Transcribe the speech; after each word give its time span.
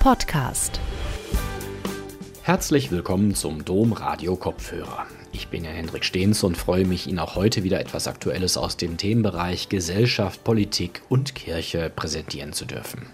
Podcast. 0.00 0.80
Herzlich 2.40 2.90
willkommen 2.90 3.34
zum 3.34 3.66
Dom 3.66 3.92
Radio 3.92 4.34
Kopfhörer. 4.34 5.04
Ich 5.30 5.48
bin 5.48 5.62
Herr 5.62 5.74
Hendrik 5.74 6.06
Stehns 6.06 6.42
und 6.42 6.56
freue 6.56 6.86
mich, 6.86 7.06
Ihnen 7.06 7.18
auch 7.18 7.34
heute 7.34 7.64
wieder 7.64 7.78
etwas 7.80 8.08
Aktuelles 8.08 8.56
aus 8.56 8.78
dem 8.78 8.96
Themenbereich 8.96 9.68
Gesellschaft, 9.68 10.42
Politik 10.42 11.02
und 11.10 11.34
Kirche 11.34 11.92
präsentieren 11.94 12.54
zu 12.54 12.64
dürfen. 12.64 13.08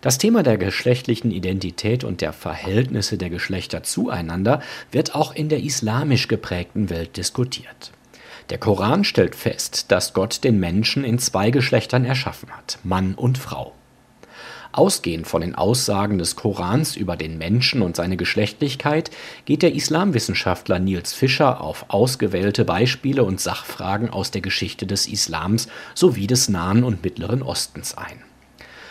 Das 0.00 0.18
Thema 0.18 0.44
der 0.44 0.58
geschlechtlichen 0.58 1.32
Identität 1.32 2.04
und 2.04 2.20
der 2.20 2.32
Verhältnisse 2.32 3.18
der 3.18 3.28
Geschlechter 3.28 3.82
zueinander 3.82 4.62
wird 4.92 5.16
auch 5.16 5.34
in 5.34 5.48
der 5.48 5.58
islamisch 5.58 6.28
geprägten 6.28 6.88
Welt 6.88 7.16
diskutiert. 7.16 7.90
Der 8.50 8.58
Koran 8.58 9.02
stellt 9.02 9.34
fest, 9.34 9.86
dass 9.88 10.14
Gott 10.14 10.44
den 10.44 10.60
Menschen 10.60 11.02
in 11.02 11.18
zwei 11.18 11.50
Geschlechtern 11.50 12.04
erschaffen 12.04 12.50
hat, 12.50 12.78
Mann 12.84 13.14
und 13.16 13.38
Frau. 13.38 13.74
Ausgehend 14.72 15.26
von 15.26 15.40
den 15.40 15.54
Aussagen 15.54 16.18
des 16.18 16.36
Korans 16.36 16.96
über 16.96 17.16
den 17.16 17.38
Menschen 17.38 17.82
und 17.82 17.96
seine 17.96 18.16
Geschlechtlichkeit 18.16 19.10
geht 19.44 19.62
der 19.62 19.74
Islamwissenschaftler 19.74 20.78
Niels 20.78 21.12
Fischer 21.12 21.60
auf 21.60 21.86
ausgewählte 21.88 22.64
Beispiele 22.64 23.24
und 23.24 23.40
Sachfragen 23.40 24.10
aus 24.10 24.30
der 24.30 24.42
Geschichte 24.42 24.86
des 24.86 25.08
Islams 25.08 25.68
sowie 25.94 26.26
des 26.26 26.48
Nahen 26.48 26.84
und 26.84 27.02
Mittleren 27.02 27.42
Ostens 27.42 27.96
ein 27.96 28.22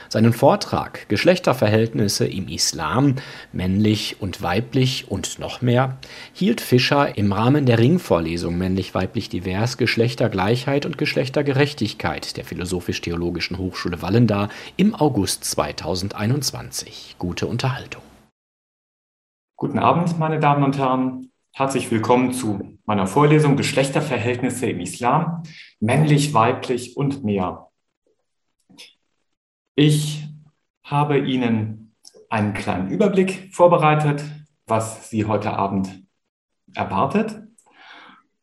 seinen 0.10 0.34
Vortrag 0.34 1.08
Geschlechterverhältnisse 1.08 2.28
im 2.28 2.48
Islam, 2.48 3.16
männlich 3.54 4.18
und 4.20 4.42
weiblich 4.42 5.10
und 5.10 5.40
noch 5.40 5.62
mehr, 5.62 5.98
hielt 6.34 6.62
Fischer 6.62 7.18
im 7.18 7.32
Rahmen 7.32 7.66
der 7.66 7.80
Ringvorlesung 7.80 8.58
Männlich-Weiblich 8.58 9.30
Divers, 9.30 9.78
Geschlechtergleichheit 9.78 10.86
und 10.86 10.98
Geschlechtergerechtigkeit 10.98 12.38
der 12.38 12.46
Philosophisch-Theologischen 12.46 13.58
Hochschule 13.58 14.02
Wallendar 14.02 14.50
im 14.78 14.96
August 14.96 15.46
2021. 15.46 17.16
Gute 17.20 17.48
Unterhaltung. 17.48 18.02
Guten 19.56 19.80
Abend, 19.80 20.18
meine 20.18 20.40
Damen 20.40 20.64
und 20.64 20.78
Herren. 20.78 21.32
Herzlich 21.54 21.92
willkommen 21.92 22.32
zu 22.32 22.78
meiner 22.86 23.08
Vorlesung 23.08 23.58
Geschlechterverhältnisse 23.58 24.68
im 24.68 24.80
Islam, 24.80 25.44
männlich, 25.80 26.34
weiblich 26.34 26.96
und 26.96 27.24
mehr. 27.24 27.69
Ich 29.82 30.28
habe 30.84 31.20
Ihnen 31.20 31.96
einen 32.30 32.54
kleinen 32.54 32.90
Überblick 32.90 33.48
vorbereitet, 33.54 34.26
was 34.68 35.10
Sie 35.10 35.24
heute 35.24 35.54
Abend 35.54 36.04
erwartet. 36.76 37.44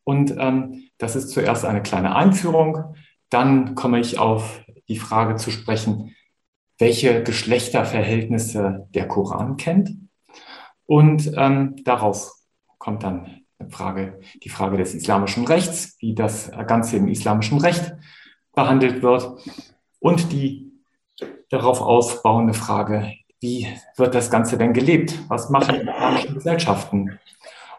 Und 0.03 0.35
ähm, 0.39 0.89
das 0.97 1.15
ist 1.15 1.29
zuerst 1.29 1.63
eine 1.63 1.83
kleine 1.83 2.15
Einführung. 2.15 2.95
Dann 3.29 3.75
komme 3.75 3.99
ich 3.99 4.17
auf 4.17 4.63
die 4.87 4.97
Frage 4.97 5.35
zu 5.35 5.51
sprechen, 5.51 6.15
welche 6.79 7.21
Geschlechterverhältnisse 7.21 8.87
der 8.95 9.07
Koran 9.07 9.57
kennt. 9.57 9.91
Und 10.87 11.31
ähm, 11.35 11.75
darauf 11.83 12.31
kommt 12.79 13.03
dann 13.03 13.41
Frage, 13.69 14.21
die 14.43 14.49
Frage 14.49 14.77
des 14.77 14.95
islamischen 14.95 15.45
Rechts, 15.45 15.97
wie 15.99 16.15
das 16.15 16.49
Ganze 16.65 16.97
im 16.97 17.07
islamischen 17.07 17.59
Recht 17.59 17.93
behandelt 18.55 19.03
wird. 19.03 19.39
Und 19.99 20.31
die 20.31 20.66
darauf 21.49 21.81
aufbauende 21.81 22.53
Frage, 22.53 23.13
wie 23.39 23.67
wird 23.95 24.15
das 24.15 24.31
Ganze 24.31 24.57
denn 24.57 24.73
gelebt? 24.73 25.17
Was 25.27 25.49
machen 25.49 25.87
islamischen 25.87 26.33
Gesellschaften? 26.33 27.19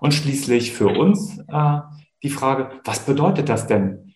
Und 0.00 0.14
schließlich 0.14 0.72
für 0.72 0.89
uns 0.89 1.39
äh, 1.48 1.81
die 2.22 2.31
Frage, 2.31 2.70
was 2.84 3.00
bedeutet 3.00 3.48
das 3.48 3.66
denn, 3.66 4.14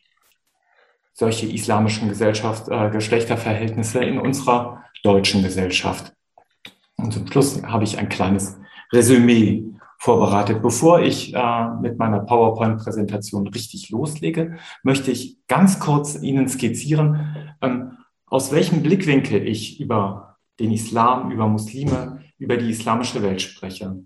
solche 1.15 1.47
islamischen 1.47 2.09
Gesellschaft, 2.09 2.69
äh, 2.69 2.91
Geschlechterverhältnisse 2.91 4.03
in 4.05 4.19
unserer 4.19 4.85
deutschen 5.03 5.43
Gesellschaft? 5.43 6.13
Und 6.97 7.13
zum 7.13 7.27
Schluss 7.27 7.63
habe 7.65 7.85
ich 7.85 7.99
ein 7.99 8.09
kleines 8.09 8.59
Resümee 8.93 9.65
vorbereitet. 9.99 10.63
Bevor 10.63 11.01
ich 11.01 11.35
äh, 11.35 11.69
mit 11.81 11.99
meiner 11.99 12.21
PowerPoint-Präsentation 12.21 13.49
richtig 13.49 13.91
loslege, 13.91 14.57
möchte 14.83 15.11
ich 15.11 15.39
ganz 15.49 15.81
kurz 15.81 16.21
Ihnen 16.21 16.49
skizzieren, 16.49 17.55
ähm, 17.61 17.99
aus 18.33 18.51
welchem 18.51 18.83
Blickwinkel 18.83 19.47
ich 19.47 19.79
über 19.79 20.39
den 20.59 20.73
Islam, 20.73 21.31
über 21.33 21.47
Muslime, 21.49 22.25
über 22.39 22.57
die 22.57 22.71
islamische 22.71 23.23
Welt 23.23 23.43
spreche. 23.43 24.03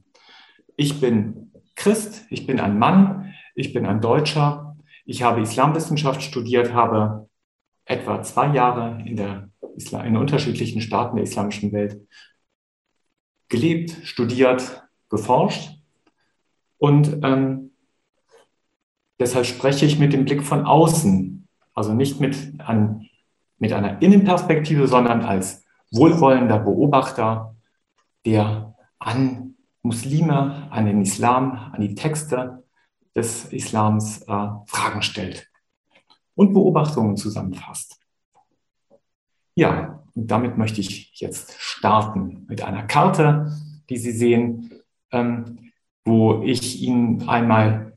Ich 0.76 1.00
bin 1.00 1.52
Christ, 1.76 2.26
ich 2.28 2.44
bin 2.44 2.58
ein 2.58 2.76
Mann, 2.76 3.32
ich 3.54 3.72
bin 3.72 3.86
ein 3.86 4.00
Deutscher, 4.00 4.76
ich 5.04 5.22
habe 5.22 5.42
Islamwissenschaft 5.42 6.22
studiert, 6.22 6.74
habe 6.74 7.30
etwa 7.84 8.20
zwei 8.24 8.52
Jahre 8.52 9.00
in, 9.06 9.14
der 9.14 9.48
Islam, 9.76 10.04
in 10.04 10.16
unterschiedlichen 10.16 10.80
Staaten 10.80 11.14
der 11.14 11.24
islamischen 11.24 11.70
Welt 11.70 12.04
gelebt, 13.48 13.92
studiert, 14.02 14.88
geforscht 15.08 15.70
und 16.78 17.20
ähm, 17.22 17.70
deshalb 19.20 19.46
spreche 19.46 19.86
ich 19.86 20.00
mit 20.00 20.12
dem 20.12 20.24
Blick 20.24 20.42
von 20.42 20.66
außen, 20.66 21.46
also 21.74 21.94
nicht 21.94 22.18
mit 22.18 22.58
einem 22.58 23.05
mit 23.58 23.72
einer 23.72 24.02
Innenperspektive, 24.02 24.86
sondern 24.86 25.22
als 25.22 25.64
wohlwollender 25.90 26.58
Beobachter, 26.58 27.54
der 28.24 28.74
an 28.98 29.54
Muslime, 29.82 30.68
an 30.70 30.86
den 30.86 31.00
Islam, 31.00 31.70
an 31.72 31.80
die 31.80 31.94
Texte 31.94 32.64
des 33.14 33.46
Islams 33.52 34.22
äh, 34.22 34.48
Fragen 34.66 35.02
stellt 35.02 35.48
und 36.34 36.52
Beobachtungen 36.52 37.16
zusammenfasst. 37.16 38.00
Ja, 39.54 40.04
und 40.14 40.30
damit 40.30 40.58
möchte 40.58 40.80
ich 40.80 41.12
jetzt 41.14 41.54
starten 41.58 42.44
mit 42.48 42.62
einer 42.62 42.82
Karte, 42.82 43.52
die 43.88 43.96
Sie 43.96 44.12
sehen, 44.12 44.70
ähm, 45.12 45.70
wo 46.04 46.42
ich 46.42 46.82
Ihnen 46.82 47.28
einmal 47.28 47.96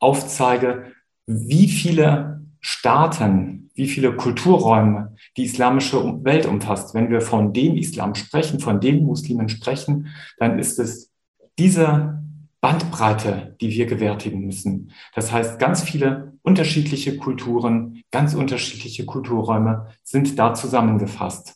aufzeige, 0.00 0.92
wie 1.26 1.68
viele 1.68 2.27
Staaten 2.60 3.70
wie 3.74 3.86
viele 3.86 4.16
Kulturräume 4.16 5.14
die 5.36 5.44
islamische 5.44 6.24
Welt 6.24 6.46
umfasst. 6.46 6.94
Wenn 6.94 7.10
wir 7.10 7.20
von 7.20 7.52
dem 7.52 7.76
Islam 7.76 8.16
sprechen, 8.16 8.58
von 8.58 8.80
den 8.80 9.04
Muslimen 9.04 9.48
sprechen, 9.48 10.08
dann 10.38 10.58
ist 10.58 10.80
es 10.80 11.12
diese 11.58 12.20
Bandbreite, 12.60 13.56
die 13.60 13.70
wir 13.70 13.86
gewärtigen 13.86 14.40
müssen. 14.40 14.90
Das 15.14 15.30
heißt, 15.30 15.60
ganz 15.60 15.82
viele 15.82 16.36
unterschiedliche 16.42 17.16
Kulturen, 17.16 18.02
ganz 18.10 18.34
unterschiedliche 18.34 19.06
Kulturräume 19.06 19.86
sind 20.02 20.36
da 20.38 20.54
zusammengefasst. 20.54 21.54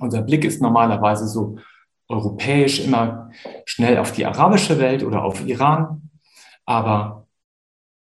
Unser 0.00 0.22
Blick 0.22 0.44
ist 0.44 0.60
normalerweise 0.60 1.26
so 1.26 1.56
europäisch 2.08 2.80
immer 2.80 3.30
schnell 3.64 3.96
auf 3.96 4.12
die 4.12 4.26
arabische 4.26 4.78
Welt 4.78 5.02
oder 5.02 5.24
auf 5.24 5.46
Iran, 5.46 6.10
aber 6.66 7.26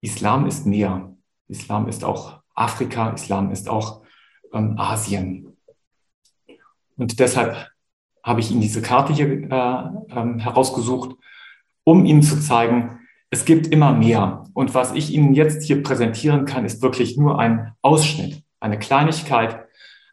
Islam 0.01 0.47
ist 0.47 0.65
näher. 0.65 1.14
Islam 1.47 1.87
ist 1.87 2.03
auch 2.03 2.41
Afrika, 2.53 3.09
Islam 3.09 3.51
ist 3.51 3.69
auch 3.69 4.01
ähm, 4.53 4.77
Asien. 4.77 5.57
Und 6.97 7.19
deshalb 7.19 7.69
habe 8.23 8.39
ich 8.39 8.51
Ihnen 8.51 8.61
diese 8.61 8.81
Karte 8.81 9.13
hier 9.13 9.27
äh, 9.27 9.45
äh, 9.49 10.39
herausgesucht, 10.39 11.15
um 11.83 12.05
Ihnen 12.05 12.23
zu 12.23 12.39
zeigen, 12.39 12.99
es 13.29 13.45
gibt 13.45 13.67
immer 13.67 13.93
mehr. 13.93 14.43
Und 14.53 14.73
was 14.73 14.93
ich 14.93 15.11
Ihnen 15.11 15.33
jetzt 15.33 15.63
hier 15.63 15.83
präsentieren 15.83 16.45
kann, 16.45 16.65
ist 16.65 16.81
wirklich 16.81 17.17
nur 17.17 17.37
ein 17.37 17.73
Ausschnitt, 17.81 18.43
eine 18.59 18.79
Kleinigkeit 18.79 19.65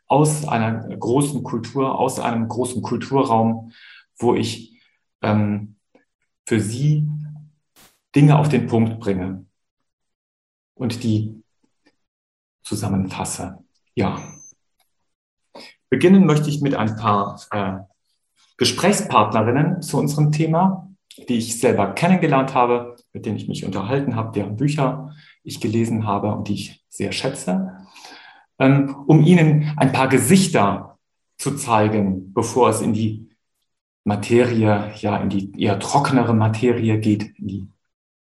aus 0.09 0.47
einer 0.47 0.89
großen 0.97 1.43
Kultur, 1.43 1.99
aus 1.99 2.19
einem 2.19 2.49
großen 2.49 2.83
Kulturraum, 2.83 3.73
wo 4.19 4.35
ich 4.35 4.83
ähm, 5.23 5.77
für 6.47 6.61
Sie 6.61 7.09
Dinge 8.15 8.39
auf 8.39 8.49
den 8.49 8.67
Punkt 8.67 9.01
bringe 9.01 9.47
und 10.75 11.03
die 11.03 11.43
zusammenfasse. 12.63 13.59
Ja. 13.95 14.23
Beginnen 15.91 16.27
möchte 16.27 16.49
ich 16.49 16.63
mit 16.63 16.75
ein 16.75 16.97
paar 16.97 17.41
äh, 17.51 17.79
Gesprächspartnerinnen 18.57 19.83
zu 19.83 19.99
unserem 19.99 20.33
Thema, 20.33 20.89
die 21.29 21.39
ich 21.39 21.61
selber 21.61 21.93
kennengelernt 21.93 22.55
habe, 22.55 22.97
mit 23.13 23.27
denen 23.27 23.37
ich 23.37 23.49
mich 23.49 23.65
unterhalten 23.65 24.17
habe, 24.17 24.33
deren 24.33 24.57
Bücher 24.57 25.15
ich 25.45 25.61
gelesen 25.61 26.07
habe 26.07 26.35
und 26.35 26.49
die 26.49 26.55
ich 26.55 26.85
sehr 26.89 27.13
schätze, 27.13 27.77
ähm, 28.59 28.95
um 29.07 29.23
Ihnen 29.23 29.73
ein 29.77 29.93
paar 29.93 30.09
Gesichter 30.09 30.99
zu 31.37 31.57
zeigen, 31.57 32.33
bevor 32.33 32.71
es 32.71 32.81
in 32.81 32.93
die 32.93 33.29
Materie, 34.05 34.93
ja, 34.97 35.17
in 35.19 35.29
die 35.29 35.61
eher 35.61 35.79
trockenere 35.79 36.35
Materie 36.35 36.99
geht, 36.99 37.39
in 37.39 37.49
die 37.49 37.69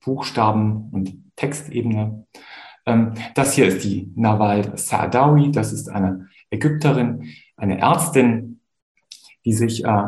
Buchstaben- 0.03 0.89
und 0.91 1.24
Textebene. 1.35 2.25
Ähm, 2.85 3.13
das 3.33 3.53
hier 3.53 3.67
ist 3.67 3.83
die 3.83 4.11
Nawal 4.15 4.77
Saadawi, 4.77 5.51
das 5.51 5.73
ist 5.73 5.89
eine 5.89 6.27
Ägypterin, 6.49 7.29
eine 7.57 7.79
Ärztin, 7.79 8.61
die 9.43 9.53
sich 9.53 9.83
äh, 9.83 10.07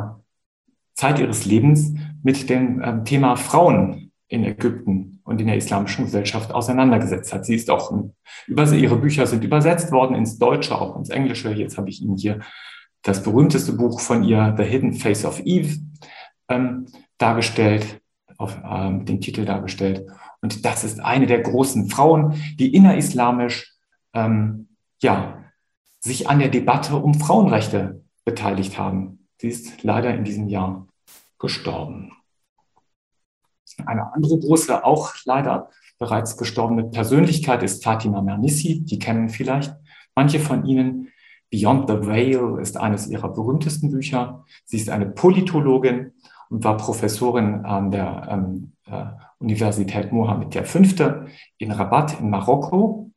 Zeit 0.94 1.20
ihres 1.20 1.46
Lebens 1.46 1.94
mit 2.24 2.50
dem 2.50 2.82
ähm, 2.84 3.06
Thema 3.06 3.36
Frauen 3.36 4.12
in 4.28 4.44
Ägypten 4.44 5.22
und 5.24 5.40
in 5.40 5.48
der 5.48 5.58
islamischen 5.58 6.06
Gesellschaft 6.06 6.54
auseinandergesetzt 6.54 7.34
hat. 7.34 7.46
Sie 7.46 7.56
ist 7.56 7.70
auch, 7.70 7.94
über, 8.48 8.72
ihre 8.74 8.98
Bücher 8.98 9.26
sind 9.28 9.44
übersetzt 9.44 9.92
worden 9.92 10.16
ins 10.16 10.38
Deutsche, 10.38 10.80
auch 10.80 10.98
ins 10.98 11.10
Englische. 11.10 11.52
Jetzt 11.52 11.78
habe 11.78 11.90
ich 11.90 12.02
Ihnen 12.02 12.18
hier 12.18 12.40
das 13.04 13.24
berühmteste 13.24 13.74
Buch 13.74 14.00
von 14.00 14.24
ihr, 14.24 14.54
The 14.58 14.64
Hidden 14.64 14.94
Face 14.94 15.24
of 15.24 15.40
Eve, 15.46 15.78
ähm, 16.50 16.88
dargestellt, 17.18 18.02
auf 18.38 18.58
ähm, 18.64 19.06
den 19.06 19.22
Titel 19.22 19.46
dargestellt. 19.46 20.06
Und 20.48 20.64
das 20.64 20.86
ist 20.86 21.02
eine 21.02 21.26
der 21.26 21.42
großen 21.42 21.90
Frauen, 21.90 22.42
die 22.58 22.74
innerislamisch 22.74 23.76
ähm, 24.14 24.70
ja, 25.02 25.44
sich 26.00 26.30
an 26.30 26.40
der 26.40 26.48
Debatte 26.48 26.96
um 26.96 27.16
Frauenrechte 27.16 28.02
beteiligt 28.24 28.78
haben. 28.78 29.28
Sie 29.42 29.50
ist 29.50 29.84
leider 29.84 30.16
in 30.16 30.24
diesem 30.24 30.48
Jahr 30.48 30.88
gestorben. 31.38 32.14
Eine 33.86 34.14
andere 34.14 34.40
große, 34.40 34.86
auch 34.86 35.16
leider 35.26 35.70
bereits 36.00 36.38
gestorbene 36.38 36.86
Persönlichkeit 36.86 37.62
ist 37.62 37.84
Fatima 37.84 38.22
Mernissi. 38.22 38.86
Die 38.86 39.00
kennen 39.00 39.28
vielleicht 39.28 39.76
manche 40.16 40.40
von 40.40 40.66
Ihnen. 40.66 41.10
Beyond 41.52 41.90
the 41.90 42.08
Veil 42.08 42.58
ist 42.62 42.78
eines 42.78 43.08
ihrer 43.08 43.34
berühmtesten 43.34 43.92
Bücher. 43.92 44.46
Sie 44.64 44.78
ist 44.78 44.90
eine 44.90 45.08
Politologin 45.08 46.14
und 46.50 46.64
war 46.64 46.78
Professorin 46.78 47.66
an 47.66 47.92
der 47.92 48.28
ähm, 48.30 48.72
äh, 48.86 49.27
Universität 49.40 50.12
Mohammed 50.12 50.54
V. 50.56 50.80
in 51.58 51.72
Rabat 51.72 52.20
in 52.20 52.30
Marokko. 52.30 53.12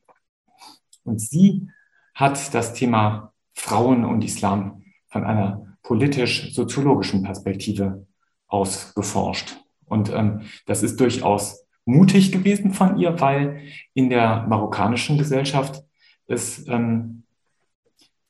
Und 1.04 1.20
sie 1.20 1.68
hat 2.14 2.54
das 2.54 2.74
Thema 2.74 3.32
Frauen 3.54 4.04
und 4.04 4.22
Islam 4.22 4.82
von 5.08 5.24
einer 5.24 5.76
politisch-soziologischen 5.82 7.22
Perspektive 7.22 8.06
aus 8.46 8.92
beforscht. 8.94 9.56
Und 9.86 10.12
ähm, 10.12 10.42
das 10.66 10.82
ist 10.82 11.00
durchaus 11.00 11.66
mutig 11.84 12.30
gewesen 12.32 12.72
von 12.72 12.98
ihr, 12.98 13.20
weil 13.20 13.62
in 13.94 14.10
der 14.10 14.46
marokkanischen 14.46 15.18
Gesellschaft 15.18 15.82
es 16.26 16.66
ähm, 16.68 17.24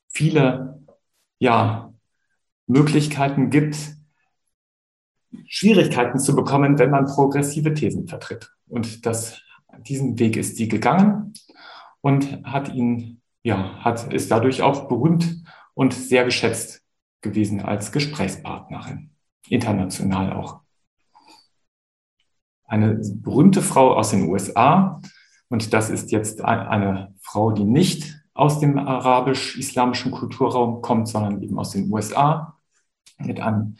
viele 0.07 0.81
ja, 1.39 1.93
Möglichkeiten 2.67 3.49
gibt, 3.49 3.77
Schwierigkeiten 5.47 6.19
zu 6.19 6.35
bekommen, 6.35 6.79
wenn 6.79 6.89
man 6.89 7.05
progressive 7.05 7.73
Thesen 7.73 8.07
vertritt. 8.07 8.51
Und 8.67 9.05
das, 9.05 9.41
diesen 9.87 10.19
Weg 10.19 10.37
ist 10.37 10.57
sie 10.57 10.67
gegangen 10.67 11.33
und 12.01 12.43
hat 12.43 12.73
ihn, 12.73 13.21
ja, 13.43 13.75
hat, 13.83 14.11
ist 14.13 14.31
dadurch 14.31 14.61
auch 14.61 14.87
berühmt 14.87 15.43
und 15.73 15.93
sehr 15.93 16.25
geschätzt 16.25 16.81
gewesen 17.21 17.61
als 17.61 17.91
Gesprächspartnerin, 17.91 19.11
international 19.47 20.33
auch. 20.33 20.61
Eine 22.65 22.99
berühmte 23.15 23.61
Frau 23.61 23.95
aus 23.95 24.11
den 24.11 24.29
USA, 24.29 25.01
und 25.49 25.73
das 25.73 25.89
ist 25.89 26.11
jetzt 26.11 26.41
eine 26.41 27.13
Frau, 27.21 27.51
die 27.51 27.65
nicht 27.65 28.21
aus 28.33 28.59
dem 28.59 28.77
arabisch-islamischen 28.77 30.11
Kulturraum 30.11 30.81
kommt, 30.81 31.09
sondern 31.09 31.41
eben 31.41 31.59
aus 31.59 31.71
den 31.71 31.91
USA 31.91 32.57
mit 33.17 33.41
einem 33.41 33.75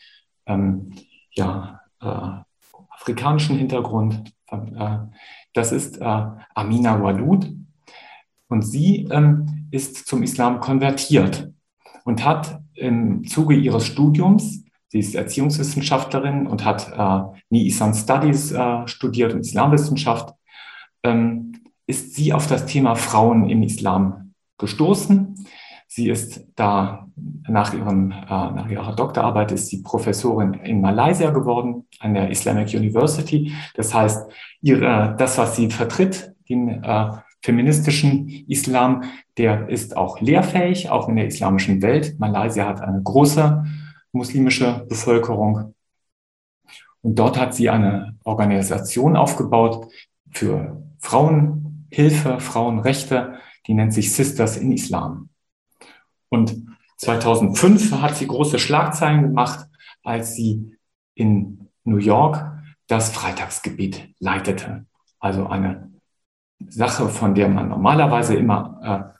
ähm, 0.45 0.91
ja, 1.33 1.81
äh, 2.01 2.41
afrikanischen 2.89 3.57
Hintergrund. 3.57 4.33
Äh, 4.49 4.97
das 5.53 5.71
ist 5.71 5.99
äh, 5.99 6.25
Amina 6.55 7.01
Walud. 7.01 7.51
Und 8.47 8.63
sie 8.63 9.07
ähm, 9.11 9.67
ist 9.71 10.07
zum 10.07 10.23
Islam 10.23 10.59
konvertiert 10.59 11.51
und 12.03 12.25
hat 12.25 12.61
im 12.73 13.25
Zuge 13.25 13.55
ihres 13.55 13.85
Studiums, 13.85 14.65
sie 14.89 14.99
ist 14.99 15.15
Erziehungswissenschaftlerin 15.15 16.47
und 16.47 16.65
hat 16.65 16.91
äh, 16.91 17.37
Ni-Isan 17.49 17.93
Studies 17.93 18.51
äh, 18.51 18.87
studiert 18.87 19.33
und 19.33 19.41
Islamwissenschaft, 19.41 20.33
ähm, 21.03 21.53
ist 21.87 22.15
sie 22.15 22.33
auf 22.33 22.47
das 22.47 22.65
Thema 22.65 22.95
Frauen 22.95 23.49
im 23.49 23.63
Islam 23.63 24.33
gestoßen. 24.57 25.47
Sie 25.93 26.07
ist 26.07 26.47
da 26.55 27.05
nach, 27.49 27.73
ihrem, 27.73 28.11
äh, 28.11 28.15
nach 28.25 28.69
ihrer 28.69 28.95
Doktorarbeit 28.95 29.51
ist 29.51 29.67
sie 29.67 29.81
Professorin 29.81 30.53
in 30.53 30.79
Malaysia 30.79 31.31
geworden, 31.31 31.85
an 31.99 32.13
der 32.13 32.29
Islamic 32.29 32.73
University. 32.73 33.51
Das 33.75 33.93
heißt, 33.93 34.31
ihre, 34.61 35.17
das, 35.17 35.37
was 35.37 35.57
sie 35.57 35.69
vertritt, 35.69 36.33
den 36.47 36.81
äh, 36.81 37.09
feministischen 37.41 38.29
Islam, 38.47 39.03
der 39.37 39.67
ist 39.67 39.97
auch 39.97 40.21
lehrfähig, 40.21 40.89
auch 40.89 41.09
in 41.09 41.17
der 41.17 41.27
islamischen 41.27 41.81
Welt. 41.81 42.17
Malaysia 42.19 42.67
hat 42.67 42.79
eine 42.79 43.03
große 43.03 43.65
muslimische 44.13 44.85
Bevölkerung. 44.87 45.73
Und 47.01 47.19
dort 47.19 47.37
hat 47.37 47.53
sie 47.53 47.69
eine 47.69 48.15
Organisation 48.23 49.17
aufgebaut 49.17 49.89
für 50.29 50.81
Frauenhilfe, 50.99 52.39
Frauenrechte, 52.39 53.33
die 53.67 53.73
nennt 53.73 53.93
sich 53.93 54.13
Sisters 54.13 54.55
in 54.55 54.71
Islam. 54.71 55.27
Und 56.31 56.65
2005 56.97 57.91
hat 58.01 58.15
sie 58.15 58.27
große 58.27 58.57
Schlagzeilen 58.57 59.21
gemacht, 59.21 59.67
als 60.03 60.33
sie 60.33 60.77
in 61.13 61.67
New 61.83 61.97
York 61.97 62.51
das 62.87 63.11
Freitagsgebet 63.11 64.13
leitete. 64.19 64.85
Also 65.19 65.47
eine 65.47 65.91
Sache, 66.59 67.09
von 67.09 67.35
der 67.35 67.49
man 67.49 67.69
normalerweise 67.69 68.35
immer 68.35 69.13
äh, 69.13 69.19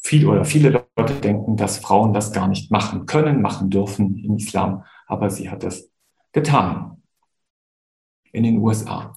viel 0.00 0.26
oder 0.26 0.44
viele 0.44 0.86
Leute 0.96 1.14
denken, 1.14 1.56
dass 1.56 1.78
Frauen 1.78 2.12
das 2.12 2.32
gar 2.32 2.46
nicht 2.46 2.70
machen 2.70 3.06
können, 3.06 3.42
machen 3.42 3.70
dürfen 3.70 4.16
im 4.18 4.36
Islam. 4.36 4.84
Aber 5.06 5.30
sie 5.30 5.50
hat 5.50 5.64
es 5.64 5.90
getan 6.32 7.02
in 8.32 8.44
den 8.44 8.58
USA. 8.58 9.16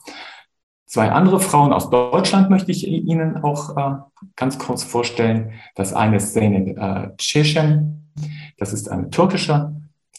Zwei 0.87 1.11
andere 1.11 1.41
Frauen 1.41 1.73
aus 1.73 1.89
Deutschland 1.89 2.49
möchte 2.49 2.71
ich 2.71 2.87
Ihnen 2.87 3.43
auch 3.43 3.75
äh, 3.75 3.97
ganz 4.37 4.57
kurz 4.57 4.83
vorstellen. 4.83 5.51
Das 5.75 5.93
eine 5.93 6.15
ist 6.15 6.33
Zeynep 6.33 6.77
äh, 6.77 7.09
Çeşen. 7.17 8.09
Das 8.57 8.71
ist 8.71 8.89
eine 8.89 9.09
türkische, 9.09 9.75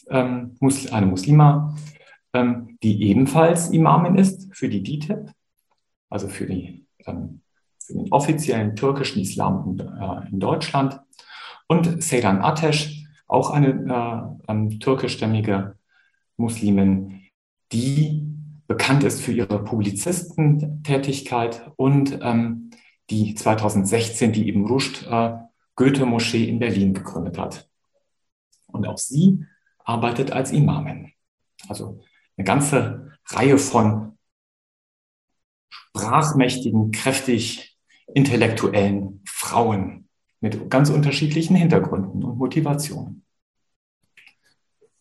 ähm, 0.09 0.55
Mus 0.59 0.91
eine 0.91 1.07
Muslima, 1.07 1.75
ähm, 2.33 2.77
die 2.83 3.01
ebenfalls 3.09 3.71
Imamin 3.71 4.15
ist 4.15 4.55
für 4.55 4.69
die 4.69 4.83
DITIB, 4.83 5.31
also 6.07 6.27
für, 6.27 6.45
die, 6.45 6.85
ähm, 7.07 7.41
für 7.79 7.93
den 7.93 8.11
offiziellen 8.11 8.75
türkischen 8.75 9.21
Islam 9.23 9.65
in, 9.71 9.79
äh, 9.79 10.29
in 10.31 10.39
Deutschland. 10.39 11.01
Und 11.67 12.03
Seyran 12.03 12.43
Ateş, 12.43 13.07
auch 13.27 13.49
eine 13.49 14.37
äh, 14.47 14.51
ähm, 14.51 14.79
türkischstämmige 14.79 15.75
Muslimin, 16.37 17.23
die 17.71 18.28
bekannt 18.69 19.03
ist 19.03 19.21
für 19.21 19.31
ihre 19.31 19.63
Publizistentätigkeit 19.63 21.71
und 21.75 22.19
ähm, 22.21 22.69
die 23.09 23.33
2016 23.33 24.31
die 24.31 24.47
Ibn 24.47 24.67
Rushd 24.67 25.07
äh, 25.09 25.31
Goethe-Moschee 25.75 26.47
in 26.47 26.59
Berlin 26.59 26.93
gegründet 26.93 27.39
hat. 27.39 27.67
Und 28.67 28.87
auch 28.87 28.99
sie 28.99 29.43
arbeitet 29.83 30.31
als 30.31 30.51
Imamin. 30.51 31.11
Also 31.67 31.99
eine 32.37 32.45
ganze 32.45 33.17
Reihe 33.25 33.57
von 33.57 34.19
sprachmächtigen, 35.69 36.91
kräftig 36.91 37.75
intellektuellen 38.13 39.23
Frauen 39.25 40.07
mit 40.41 40.69
ganz 40.69 40.91
unterschiedlichen 40.91 41.55
Hintergründen 41.55 42.23
und 42.23 42.37
Motivationen. 42.37 43.25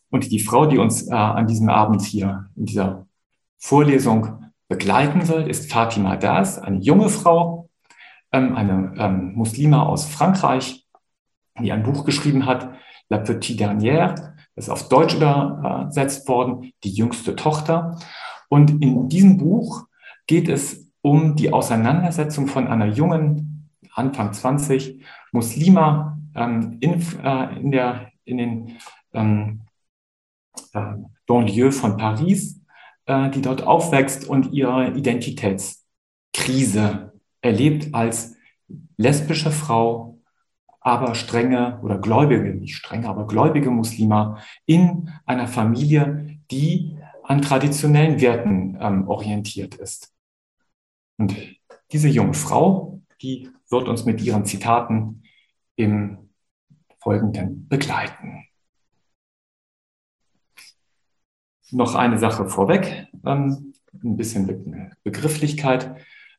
Und 0.09 0.33
die 0.33 0.41
Frau, 0.41 0.65
die 0.65 0.79
uns 0.79 1.07
äh, 1.07 1.13
an 1.13 1.47
diesem 1.47 1.69
Abend 1.69 2.01
hier 2.01 2.49
in 2.57 2.65
dieser 2.65 3.08
Vorlesung 3.59 4.45
begleiten 4.69 5.25
soll, 5.25 5.49
ist 5.49 5.71
Fatima 5.71 6.17
Das, 6.17 6.59
eine 6.59 6.79
junge 6.79 7.09
Frau, 7.09 7.69
ähm, 8.33 8.55
eine 8.55 8.95
ähm, 8.97 9.35
Muslima 9.35 9.85
aus 9.85 10.07
Frankreich, 10.07 10.87
die 11.61 11.73
ein 11.73 11.83
Buch 11.83 12.05
geschrieben 12.05 12.47
hat, 12.47 12.71
La 13.09 13.19
Petite 13.19 13.65
Dernière, 13.65 14.35
das 14.55 14.67
ist 14.67 14.71
auf 14.71 14.89
Deutsch 14.89 15.15
übersetzt 15.15 16.29
worden, 16.29 16.73
die 16.85 16.91
jüngste 16.91 17.37
Tochter. 17.37 17.99
Und 18.49 18.83
in 18.83 19.09
diesem 19.09 19.39
Buch 19.39 19.87
geht 20.27 20.49
es 20.49 20.91
um 21.01 21.37
die 21.37 21.53
Auseinandersetzung 21.53 22.49
von 22.49 22.67
einer 22.67 22.87
jungen, 22.87 23.71
Anfang 23.95 24.33
20, 24.33 25.03
Muslima 25.33 26.19
ähm, 26.35 26.79
in, 26.81 27.03
äh, 27.23 27.61
in, 27.61 27.71
der, 27.71 28.13
in 28.25 28.39
den 28.39 28.77
ähm, 29.13 29.61
äh, 30.73 30.95
Banlieue 31.27 31.73
von 31.73 31.97
Paris 31.97 32.58
äh, 33.09 33.31
die 33.31 33.43
dort 33.43 33.67
aufwächst 33.67 34.29
und 34.29 34.53
ihre 34.53 34.93
Identitätskrise 34.93 37.13
erlebt 37.41 37.95
als 37.95 38.37
lesbische 38.97 39.51
Frau, 39.51 40.21
aber 40.81 41.15
strenge 41.15 41.81
oder 41.83 41.99
gläubige, 41.99 42.55
nicht 42.55 42.77
strenge, 42.77 43.09
aber 43.09 43.27
gläubige 43.27 43.71
Muslima 43.71 44.39
in 44.67 45.11
einer 45.27 45.49
Familie, 45.49 46.39
die 46.51 46.97
an 47.25 47.43
traditionellen 47.43 48.21
Werten 48.21 48.79
ähm, 48.81 49.09
orientiert 49.09 49.75
ist. 49.75 50.15
Und 51.19 51.35
diese 51.93 52.09
junge 52.09 52.35
Frau, 52.35 53.03
die 53.21 53.51
wird 53.71 53.89
uns 53.89 54.05
mit 54.05 54.23
ihren 54.23 54.45
Zitaten 54.45 55.23
im 55.77 56.31
Folgenden 57.01 57.69
begleiten. 57.69 58.48
Noch 61.71 61.95
eine 61.95 62.19
Sache 62.19 62.49
vorweg, 62.49 63.09
ähm, 63.25 63.73
ein 64.03 64.17
bisschen 64.17 64.93
Begrifflichkeit. 65.03 65.97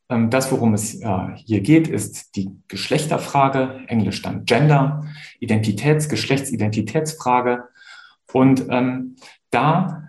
Ähm, 0.10 0.30
das, 0.30 0.52
worum 0.52 0.74
es 0.74 0.96
äh, 1.02 1.36
hier 1.36 1.62
geht, 1.62 1.88
ist 1.88 2.36
die 2.36 2.52
Geschlechterfrage, 2.68 3.82
englisch 3.88 4.22
dann 4.22 4.46
Gender, 4.46 5.06
Identitäts-, 5.40 6.10
Geschlechtsidentitätsfrage. 6.10 7.66
Und 8.34 8.66
ähm, 8.70 9.16
da 9.52 10.04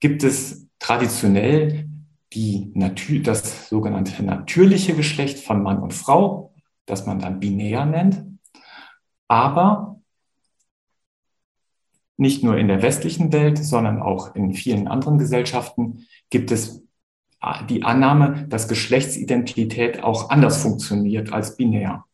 gibt 0.00 0.24
es 0.24 0.68
traditionell 0.78 1.88
die 2.32 2.72
das 3.22 3.68
sogenannte 3.68 4.22
natürliche 4.22 4.94
Geschlecht 4.94 5.38
von 5.38 5.62
Mann 5.62 5.78
und 5.78 5.92
Frau, 5.92 6.54
das 6.86 7.06
man 7.06 7.18
dann 7.18 7.40
binär 7.40 7.84
nennt. 7.84 8.24
Aber 9.28 9.91
nicht 12.16 12.44
nur 12.44 12.56
in 12.56 12.68
der 12.68 12.82
westlichen 12.82 13.32
Welt, 13.32 13.58
sondern 13.58 14.00
auch 14.00 14.34
in 14.34 14.52
vielen 14.52 14.88
anderen 14.88 15.18
Gesellschaften 15.18 16.06
gibt 16.30 16.50
es 16.50 16.82
die 17.68 17.82
Annahme, 17.82 18.46
dass 18.48 18.68
Geschlechtsidentität 18.68 20.02
auch 20.02 20.30
anders 20.30 20.62
funktioniert 20.62 21.32
als 21.32 21.56
binär. 21.56 22.04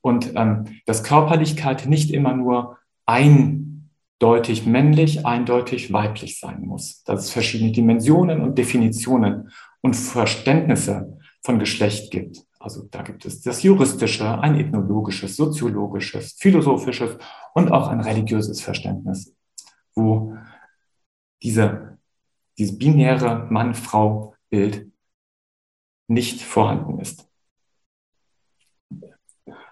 Und 0.00 0.32
ähm, 0.34 0.80
dass 0.86 1.04
Körperlichkeit 1.04 1.86
nicht 1.86 2.10
immer 2.10 2.34
nur 2.34 2.78
eindeutig 3.06 4.66
männlich, 4.66 5.26
eindeutig 5.26 5.92
weiblich 5.92 6.40
sein 6.40 6.62
muss. 6.62 7.04
Dass 7.04 7.24
es 7.24 7.30
verschiedene 7.30 7.72
Dimensionen 7.72 8.40
und 8.40 8.56
Definitionen 8.56 9.50
und 9.82 9.94
Verständnisse 9.94 11.18
von 11.42 11.58
Geschlecht 11.58 12.10
gibt. 12.10 12.38
Also 12.62 12.84
da 12.84 13.02
gibt 13.02 13.24
es 13.24 13.40
das 13.40 13.64
juristische, 13.64 14.38
ein 14.38 14.54
ethnologisches, 14.54 15.34
soziologisches, 15.34 16.34
philosophisches 16.34 17.18
und 17.54 17.72
auch 17.72 17.88
ein 17.88 18.00
religiöses 18.00 18.60
Verständnis, 18.60 19.34
wo 19.96 20.36
diese, 21.42 21.98
diese 22.56 22.78
binäre 22.78 23.48
Mann-Frau-Bild 23.50 24.92
nicht 26.06 26.40
vorhanden 26.42 27.00
ist. 27.00 27.28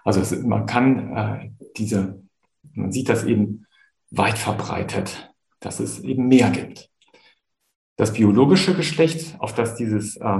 Also 0.03 0.19
es, 0.19 0.37
man 0.43 0.65
kann 0.65 1.15
äh, 1.15 1.51
diese, 1.77 2.21
man 2.73 2.91
sieht 2.91 3.07
das 3.07 3.23
eben 3.23 3.67
weit 4.09 4.37
verbreitet, 4.37 5.33
dass 5.61 5.79
es 5.79 5.99
eben 5.99 6.27
mehr 6.27 6.49
gibt. 6.49 6.89
Das 7.95 8.11
biologische 8.11 8.75
Geschlecht, 8.75 9.39
auf 9.39 9.53
das 9.53 9.75
dieses 9.75 10.17
äh, 10.17 10.39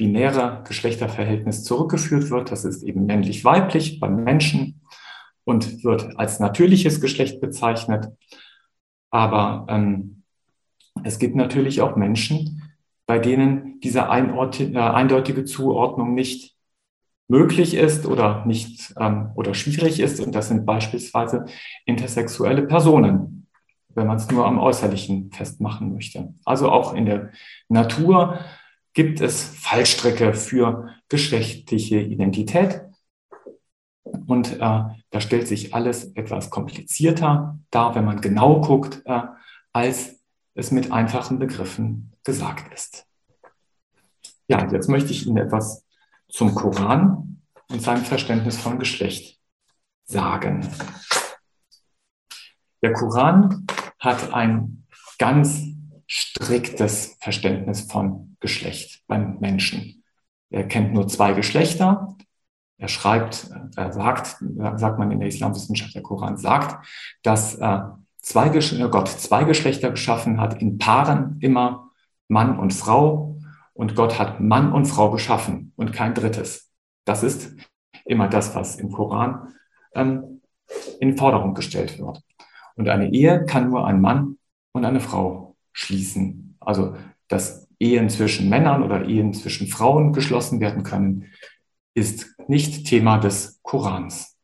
binäre 0.00 0.64
Geschlechterverhältnis 0.66 1.62
zurückgeführt 1.62 2.30
wird. 2.30 2.50
Das 2.50 2.64
ist 2.64 2.82
eben 2.82 3.04
männlich-weiblich 3.04 4.00
beim 4.00 4.24
Menschen 4.24 4.80
und 5.44 5.84
wird 5.84 6.18
als 6.18 6.40
natürliches 6.40 7.02
Geschlecht 7.02 7.38
bezeichnet. 7.42 8.08
Aber 9.10 9.66
ähm, 9.68 10.22
es 11.04 11.18
gibt 11.18 11.36
natürlich 11.36 11.82
auch 11.82 11.96
Menschen, 11.96 12.72
bei 13.04 13.18
denen 13.18 13.78
diese 13.80 13.98
äh, 13.98 14.78
eindeutige 14.78 15.44
Zuordnung 15.44 16.14
nicht 16.14 16.56
möglich 17.28 17.74
ist 17.74 18.06
oder 18.06 18.46
nicht 18.46 18.94
ähm, 18.98 19.32
oder 19.34 19.52
schwierig 19.52 20.00
ist. 20.00 20.18
Und 20.18 20.34
das 20.34 20.48
sind 20.48 20.64
beispielsweise 20.64 21.44
intersexuelle 21.84 22.62
Personen, 22.62 23.48
wenn 23.90 24.06
man 24.06 24.16
es 24.16 24.30
nur 24.30 24.46
am 24.46 24.58
Äußerlichen 24.58 25.30
festmachen 25.30 25.92
möchte. 25.92 26.32
Also 26.46 26.70
auch 26.70 26.94
in 26.94 27.04
der 27.04 27.32
Natur 27.68 28.38
gibt 28.92 29.20
es 29.20 29.42
Fallstricke 29.42 30.34
für 30.34 30.90
geschlechtliche 31.08 32.00
Identität. 32.00 32.82
Und 34.26 34.54
äh, 34.54 34.58
da 34.58 35.20
stellt 35.20 35.46
sich 35.46 35.74
alles 35.74 36.12
etwas 36.14 36.50
komplizierter 36.50 37.58
dar, 37.70 37.94
wenn 37.94 38.04
man 38.04 38.20
genau 38.20 38.60
guckt, 38.60 39.02
äh, 39.04 39.22
als 39.72 40.20
es 40.54 40.70
mit 40.70 40.92
einfachen 40.92 41.38
Begriffen 41.38 42.12
gesagt 42.24 42.72
ist. 42.74 43.06
Ja, 44.48 44.70
jetzt 44.72 44.88
möchte 44.88 45.12
ich 45.12 45.26
Ihnen 45.26 45.36
etwas 45.36 45.86
zum 46.28 46.54
Koran 46.54 47.42
und 47.70 47.82
seinem 47.82 48.04
Verständnis 48.04 48.58
von 48.58 48.78
Geschlecht 48.78 49.40
sagen. 50.04 50.68
Der 52.82 52.92
Koran 52.92 53.66
hat 53.98 54.32
ein 54.32 54.86
ganz 55.18 55.62
striktes 56.06 57.16
Verständnis 57.20 57.82
von 57.82 58.29
Geschlecht 58.40 59.02
beim 59.06 59.38
Menschen. 59.40 60.02
Er 60.50 60.66
kennt 60.66 60.92
nur 60.92 61.06
zwei 61.08 61.32
Geschlechter. 61.32 62.16
Er 62.78 62.88
schreibt, 62.88 63.50
er 63.76 63.92
sagt, 63.92 64.38
sagt 64.76 64.98
man 64.98 65.10
in 65.10 65.20
der 65.20 65.28
Islamwissenschaft, 65.28 65.94
der 65.94 66.02
Koran 66.02 66.36
sagt, 66.36 66.84
dass 67.22 67.56
äh, 67.56 67.80
zwei, 68.22 68.48
äh, 68.48 68.88
Gott 68.88 69.08
zwei 69.08 69.44
Geschlechter 69.44 69.90
geschaffen 69.90 70.40
hat, 70.40 70.60
in 70.60 70.78
Paaren 70.78 71.36
immer 71.40 71.90
Mann 72.28 72.58
und 72.58 72.72
Frau. 72.72 73.38
Und 73.74 73.96
Gott 73.96 74.18
hat 74.18 74.40
Mann 74.40 74.72
und 74.72 74.86
Frau 74.86 75.10
geschaffen 75.10 75.72
und 75.76 75.92
kein 75.92 76.14
drittes. 76.14 76.70
Das 77.04 77.22
ist 77.22 77.54
immer 78.04 78.28
das, 78.28 78.54
was 78.54 78.76
im 78.76 78.90
Koran 78.90 79.54
ähm, 79.94 80.42
in 81.00 81.16
Forderung 81.16 81.54
gestellt 81.54 81.98
wird. 81.98 82.22
Und 82.76 82.88
eine 82.88 83.12
Ehe 83.12 83.44
kann 83.44 83.70
nur 83.70 83.86
ein 83.86 84.00
Mann 84.00 84.38
und 84.72 84.84
eine 84.84 85.00
Frau 85.00 85.56
schließen. 85.72 86.56
Also, 86.60 86.96
dass 87.28 87.69
Ehen 87.80 88.10
zwischen 88.10 88.48
Männern 88.48 88.82
oder 88.82 89.06
Ehen 89.06 89.34
zwischen 89.34 89.66
Frauen 89.66 90.12
geschlossen 90.12 90.60
werden 90.60 90.82
können, 90.84 91.26
ist 91.94 92.36
nicht 92.46 92.86
Thema 92.86 93.18
des 93.18 93.60
Korans. 93.62 94.36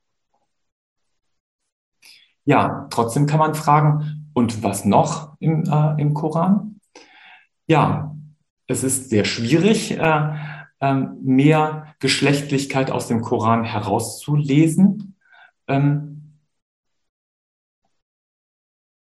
Ja, 2.45 2.89
trotzdem 2.91 3.27
kann 3.27 3.39
man 3.39 3.55
fragen, 3.55 4.27
und 4.37 4.63
was 4.63 4.85
noch 4.85 5.37
im, 5.41 5.65
äh, 5.65 6.01
im 6.01 6.13
Koran? 6.13 6.81
Ja, 7.67 8.15
es 8.67 8.85
ist 8.85 9.09
sehr 9.09 9.25
schwierig, 9.25 9.93
äh, 9.93 10.35
äh, 10.81 10.95
mehr 11.23 11.95
Geschlechtlichkeit 12.01 12.91
aus 12.91 13.09
dem 13.09 13.23
Koran 13.23 13.65
herauszulesen. 13.65 15.17
Ähm, 15.69 16.39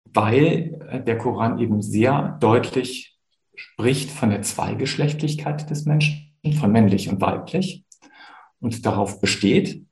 weil 0.05 0.81
äh, 0.89 1.03
der 1.03 1.19
Koran 1.19 1.59
eben 1.59 1.83
sehr 1.83 2.39
deutlich 2.41 3.16
spricht 3.57 4.11
von 4.11 4.31
der 4.31 4.43
Zweigeschlechtlichkeit 4.43 5.69
des 5.71 5.85
Menschen, 5.85 6.35
von 6.61 6.71
männlich 6.71 7.09
und 7.09 7.21
weiblich 7.21 7.85
und 8.61 8.87
darauf 8.87 9.21
besteht. 9.21 9.85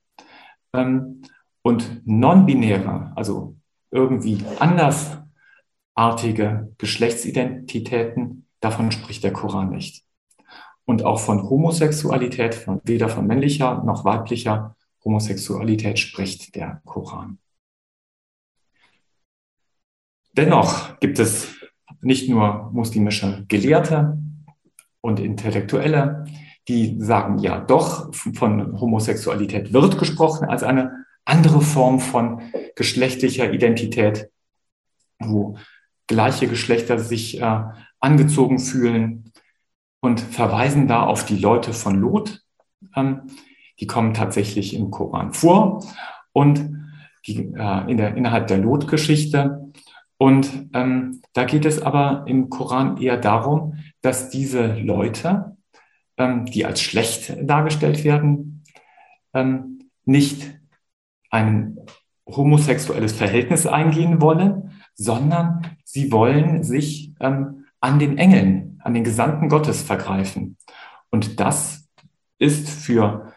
Ähm, 0.73 1.21
und 1.61 2.05
non-binäre, 2.05 3.11
also 3.15 3.57
irgendwie 3.89 4.43
andersartige 4.59 6.71
Geschlechtsidentitäten, 6.77 8.47
davon 8.59 8.91
spricht 8.91 9.23
der 9.23 9.33
Koran 9.33 9.71
nicht. 9.71 10.05
Und 10.85 11.03
auch 11.03 11.19
von 11.19 11.49
Homosexualität, 11.49 12.53
von, 12.53 12.81
weder 12.83 13.09
von 13.09 13.25
männlicher 13.25 13.83
noch 13.83 14.05
weiblicher 14.05 14.75
Homosexualität 15.03 15.97
spricht 15.97 16.55
der 16.55 16.81
Koran. 16.85 17.39
Dennoch 20.33 20.99
gibt 20.99 21.17
es 21.17 21.55
nicht 22.05 22.29
nur 22.29 22.69
muslimische 22.71 23.45
Gelehrte 23.47 24.17
und 25.01 25.19
Intellektuelle, 25.19 26.25
die 26.67 26.97
sagen, 26.99 27.39
ja 27.39 27.59
doch, 27.59 28.13
von 28.13 28.79
Homosexualität 28.79 29.73
wird 29.73 29.97
gesprochen 29.97 30.47
als 30.47 30.63
eine 30.63 31.05
andere 31.25 31.61
Form 31.61 31.99
von 31.99 32.41
geschlechtlicher 32.75 33.51
Identität, 33.51 34.29
wo 35.19 35.57
gleiche 36.05 36.47
Geschlechter 36.47 36.99
sich 36.99 37.41
äh, 37.41 37.61
angezogen 37.99 38.59
fühlen 38.59 39.31
und 39.99 40.19
verweisen 40.19 40.87
da 40.87 41.03
auf 41.03 41.25
die 41.25 41.37
Leute 41.37 41.73
von 41.73 41.99
Lot. 41.99 42.41
Ähm, 42.95 43.21
die 43.79 43.87
kommen 43.87 44.13
tatsächlich 44.13 44.75
im 44.75 44.91
Koran 44.91 45.33
vor 45.33 45.83
und 46.33 46.69
die, 47.25 47.51
äh, 47.57 47.91
in 47.91 47.97
der, 47.97 48.15
innerhalb 48.15 48.45
der 48.45 48.59
Lotgeschichte 48.59 49.64
und 50.17 50.69
ähm, 50.73 51.21
da 51.33 51.43
geht 51.43 51.65
es 51.65 51.81
aber 51.81 52.23
im 52.27 52.49
Koran 52.49 52.97
eher 52.97 53.17
darum, 53.17 53.77
dass 54.01 54.29
diese 54.29 54.73
Leute, 54.75 55.57
ähm, 56.17 56.45
die 56.45 56.65
als 56.65 56.81
schlecht 56.81 57.35
dargestellt 57.41 58.03
werden, 58.03 58.63
ähm, 59.33 59.89
nicht 60.05 60.57
ein 61.29 61.77
homosexuelles 62.25 63.13
Verhältnis 63.13 63.67
eingehen 63.67 64.21
wollen, 64.21 64.71
sondern 64.93 65.77
sie 65.83 66.11
wollen 66.11 66.63
sich 66.63 67.13
ähm, 67.19 67.65
an 67.81 67.99
den 67.99 68.17
Engeln, 68.17 68.79
an 68.83 68.93
den 68.93 69.03
Gesandten 69.03 69.49
Gottes 69.49 69.83
vergreifen. 69.83 70.57
Und 71.09 71.39
das 71.39 71.87
ist 72.39 72.69
für 72.69 73.33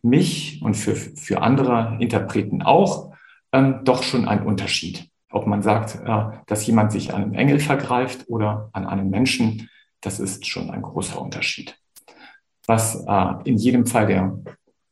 mich 0.00 0.60
und 0.62 0.74
für, 0.74 0.96
für 0.96 1.42
andere 1.42 1.98
Interpreten 2.00 2.62
auch 2.62 3.14
ähm, 3.52 3.80
doch 3.84 4.02
schon 4.02 4.26
ein 4.26 4.44
Unterschied. 4.44 5.11
Ob 5.32 5.46
man 5.46 5.62
sagt, 5.62 5.98
äh, 6.04 6.24
dass 6.46 6.66
jemand 6.66 6.92
sich 6.92 7.12
an 7.12 7.22
einem 7.22 7.34
Engel 7.34 7.58
vergreift 7.58 8.28
oder 8.28 8.68
an 8.72 8.86
einem 8.86 9.08
Menschen, 9.08 9.68
das 10.00 10.20
ist 10.20 10.46
schon 10.46 10.70
ein 10.70 10.82
großer 10.82 11.20
Unterschied. 11.20 11.76
Was 12.66 13.02
äh, 13.06 13.34
in 13.44 13.56
jedem 13.56 13.86
Fall 13.86 14.06
der 14.06 14.38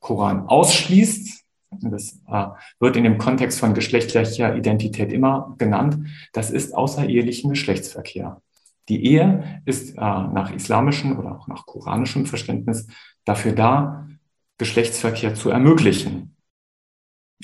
Koran 0.00 0.46
ausschließt, 0.46 1.44
das 1.82 2.20
äh, 2.26 2.46
wird 2.80 2.96
in 2.96 3.04
dem 3.04 3.18
Kontext 3.18 3.60
von 3.60 3.74
geschlechtlicher 3.74 4.56
Identität 4.56 5.12
immer 5.12 5.54
genannt, 5.58 6.08
das 6.32 6.50
ist 6.50 6.74
außerehelichen 6.74 7.50
Geschlechtsverkehr. 7.50 8.40
Die 8.88 9.04
Ehe 9.04 9.62
ist 9.66 9.94
nach 9.96 10.50
islamischem 10.52 11.16
oder 11.16 11.38
auch 11.38 11.46
nach 11.46 11.64
koranischem 11.64 12.26
Verständnis 12.26 12.88
dafür 13.24 13.52
da, 13.52 14.08
Geschlechtsverkehr 14.58 15.36
zu 15.36 15.50
ermöglichen 15.50 16.34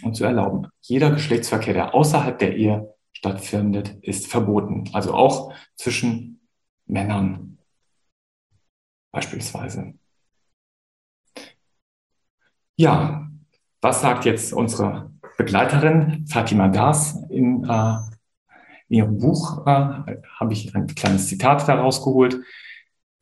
und 0.03 0.15
zu 0.15 0.25
erlauben. 0.25 0.69
Jeder 0.83 1.11
Geschlechtsverkehr, 1.11 1.75
der 1.75 1.95
außerhalb 1.95 2.39
der 2.39 2.57
Ehe 2.57 2.95
stattfindet, 3.13 3.97
ist 4.03 4.27
verboten. 4.27 4.91
Also 4.93 5.15
auch 5.15 5.55
zwischen 5.77 6.41
Männern 6.87 7.59
beispielsweise. 9.11 9.95
Ja, 12.77 13.31
was 13.81 14.03
sagt 14.03 14.25
jetzt 14.27 14.53
unsere 14.53 15.11
Begleiterin 15.39 16.27
Fatima 16.27 16.69
Das 16.69 17.23
in, 17.31 17.65
äh, 17.65 17.97
in 18.89 18.97
ihrem 18.97 19.19
Buch? 19.19 19.67
Äh, 19.67 20.17
Habe 20.39 20.53
ich 20.53 20.75
ein 20.75 20.87
kleines 20.87 21.29
Zitat 21.29 21.67
daraus 21.69 22.05
geholt. 22.05 22.39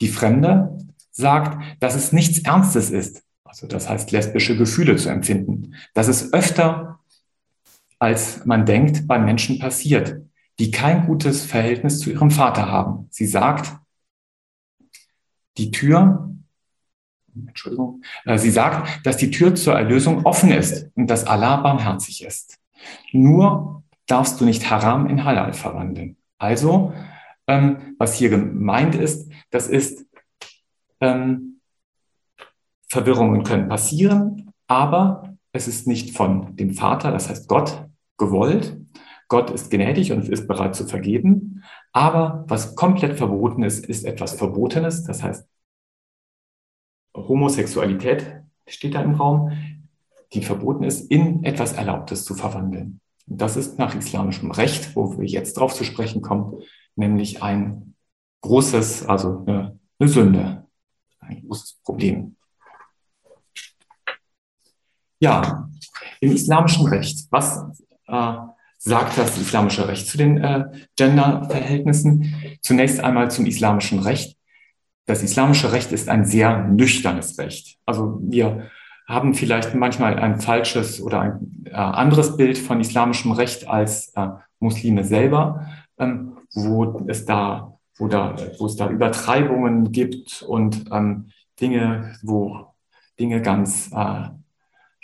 Die 0.00 0.08
Fremde 0.08 0.76
sagt, 1.12 1.62
dass 1.80 1.94
es 1.94 2.12
nichts 2.12 2.40
Ernstes 2.40 2.90
ist, 2.90 3.23
also 3.54 3.68
das 3.68 3.88
heißt 3.88 4.10
lesbische 4.10 4.56
Gefühle 4.56 4.96
zu 4.96 5.10
empfinden, 5.10 5.76
dass 5.94 6.08
es 6.08 6.32
öfter 6.32 6.98
als 8.00 8.44
man 8.44 8.66
denkt 8.66 9.06
bei 9.06 9.18
Menschen 9.20 9.60
passiert, 9.60 10.20
die 10.58 10.72
kein 10.72 11.06
gutes 11.06 11.44
Verhältnis 11.44 12.00
zu 12.00 12.10
ihrem 12.10 12.32
Vater 12.32 12.68
haben. 12.68 13.06
Sie 13.10 13.26
sagt, 13.26 13.78
die 15.56 15.70
Tür 15.70 16.30
Entschuldigung, 17.34 18.02
äh, 18.24 18.38
sie 18.38 18.50
sagt, 18.50 19.06
dass 19.06 19.16
die 19.16 19.30
Tür 19.30 19.54
zur 19.54 19.74
Erlösung 19.74 20.26
offen 20.26 20.50
ist 20.50 20.90
und 20.96 21.06
dass 21.06 21.24
Allah 21.24 21.56
barmherzig 21.58 22.24
ist. 22.24 22.58
Nur 23.12 23.84
darfst 24.06 24.40
du 24.40 24.44
nicht 24.44 24.68
Haram 24.68 25.08
in 25.08 25.24
Halal 25.24 25.52
verwandeln. 25.52 26.16
Also, 26.38 26.92
ähm, 27.46 27.94
was 27.98 28.14
hier 28.14 28.30
gemeint 28.30 28.96
ist, 28.96 29.30
das 29.50 29.68
ist, 29.68 30.06
ähm, 31.00 31.53
Verwirrungen 32.88 33.42
können 33.42 33.68
passieren, 33.68 34.52
aber 34.66 35.34
es 35.52 35.68
ist 35.68 35.86
nicht 35.86 36.16
von 36.16 36.56
dem 36.56 36.74
Vater, 36.74 37.12
das 37.12 37.28
heißt 37.28 37.48
Gott, 37.48 37.86
gewollt. 38.18 38.78
Gott 39.28 39.50
ist 39.50 39.70
gnädig 39.70 40.12
und 40.12 40.28
ist 40.28 40.46
bereit 40.46 40.74
zu 40.74 40.86
vergeben. 40.86 41.64
Aber 41.92 42.44
was 42.48 42.74
komplett 42.74 43.16
verboten 43.16 43.62
ist, 43.62 43.86
ist 43.86 44.04
etwas 44.04 44.34
Verbotenes. 44.34 45.04
Das 45.04 45.22
heißt, 45.22 45.48
Homosexualität 47.16 48.42
steht 48.66 48.94
da 48.94 49.02
im 49.02 49.14
Raum, 49.14 49.52
die 50.32 50.42
verboten 50.42 50.84
ist, 50.84 51.10
in 51.10 51.44
etwas 51.44 51.72
Erlaubtes 51.72 52.24
zu 52.24 52.34
verwandeln. 52.34 53.00
Und 53.26 53.40
das 53.40 53.56
ist 53.56 53.78
nach 53.78 53.94
islamischem 53.94 54.50
Recht, 54.50 54.94
wo 54.96 55.18
wir 55.18 55.26
jetzt 55.26 55.54
drauf 55.54 55.72
zu 55.74 55.84
sprechen 55.84 56.20
kommen, 56.20 56.62
nämlich 56.96 57.42
ein 57.42 57.94
großes, 58.42 59.06
also 59.06 59.44
eine, 59.46 59.78
eine 59.98 60.08
Sünde, 60.08 60.66
ein 61.20 61.42
großes 61.46 61.80
Problem. 61.84 62.36
Ja, 65.24 65.68
im 66.20 66.32
islamischen 66.32 66.86
Recht, 66.86 67.26
was 67.30 67.64
äh, 68.06 68.32
sagt 68.78 69.18
das 69.18 69.38
islamische 69.38 69.88
Recht 69.88 70.06
zu 70.06 70.18
den 70.18 70.36
äh, 70.38 70.64
Genderverhältnissen? 70.96 72.34
Zunächst 72.62 73.00
einmal 73.00 73.30
zum 73.30 73.46
islamischen 73.46 74.00
Recht 74.00 74.36
das 75.06 75.22
islamische 75.22 75.72
Recht 75.72 75.92
ist 75.92 76.08
ein 76.08 76.24
sehr 76.24 76.64
nüchternes 76.64 77.38
Recht. 77.38 77.76
Also 77.84 78.18
wir 78.22 78.70
haben 79.06 79.34
vielleicht 79.34 79.74
manchmal 79.74 80.18
ein 80.18 80.40
falsches 80.40 81.00
oder 81.00 81.20
ein 81.20 81.64
äh, 81.66 81.74
anderes 81.74 82.36
Bild 82.36 82.56
von 82.56 82.80
islamischem 82.80 83.32
Recht 83.32 83.68
als 83.68 84.12
äh, 84.16 84.28
Muslime 84.60 85.04
selber, 85.04 85.66
ähm, 85.98 86.38
wo 86.54 87.04
es 87.06 87.26
da, 87.26 87.78
wo 87.98 88.08
da, 88.08 88.34
wo 88.58 88.66
es 88.66 88.76
da 88.76 88.88
Übertreibungen 88.88 89.92
gibt 89.92 90.42
und 90.42 90.86
ähm, 90.90 91.30
Dinge, 91.60 92.16
wo 92.22 92.72
Dinge 93.20 93.42
ganz 93.42 93.90
äh, 93.94 94.28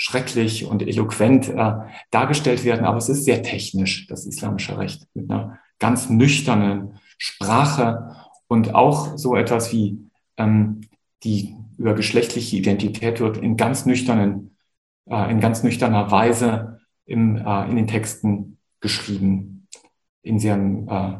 schrecklich 0.00 0.64
und 0.64 0.80
eloquent 0.80 1.50
äh, 1.50 1.72
dargestellt 2.10 2.64
werden. 2.64 2.86
Aber 2.86 2.96
es 2.96 3.10
ist 3.10 3.26
sehr 3.26 3.42
technisch, 3.42 4.06
das 4.06 4.24
islamische 4.24 4.78
Recht, 4.78 5.06
mit 5.12 5.30
einer 5.30 5.58
ganz 5.78 6.08
nüchternen 6.08 6.98
Sprache 7.18 8.16
und 8.48 8.74
auch 8.74 9.18
so 9.18 9.36
etwas 9.36 9.74
wie 9.74 9.98
ähm, 10.38 10.80
die 11.22 11.54
über 11.76 11.92
geschlechtliche 11.92 12.56
Identität 12.56 13.20
wird 13.20 13.36
in 13.36 13.58
ganz 13.58 13.84
nüchternen, 13.84 14.56
äh, 15.04 15.30
in 15.30 15.38
ganz 15.38 15.62
nüchterner 15.62 16.10
Weise 16.10 16.80
im, 17.04 17.36
äh, 17.36 17.68
in 17.68 17.76
den 17.76 17.86
Texten 17.86 18.56
geschrieben, 18.80 19.68
in 20.22 20.38
ihren, 20.38 20.88
äh, 20.88 21.18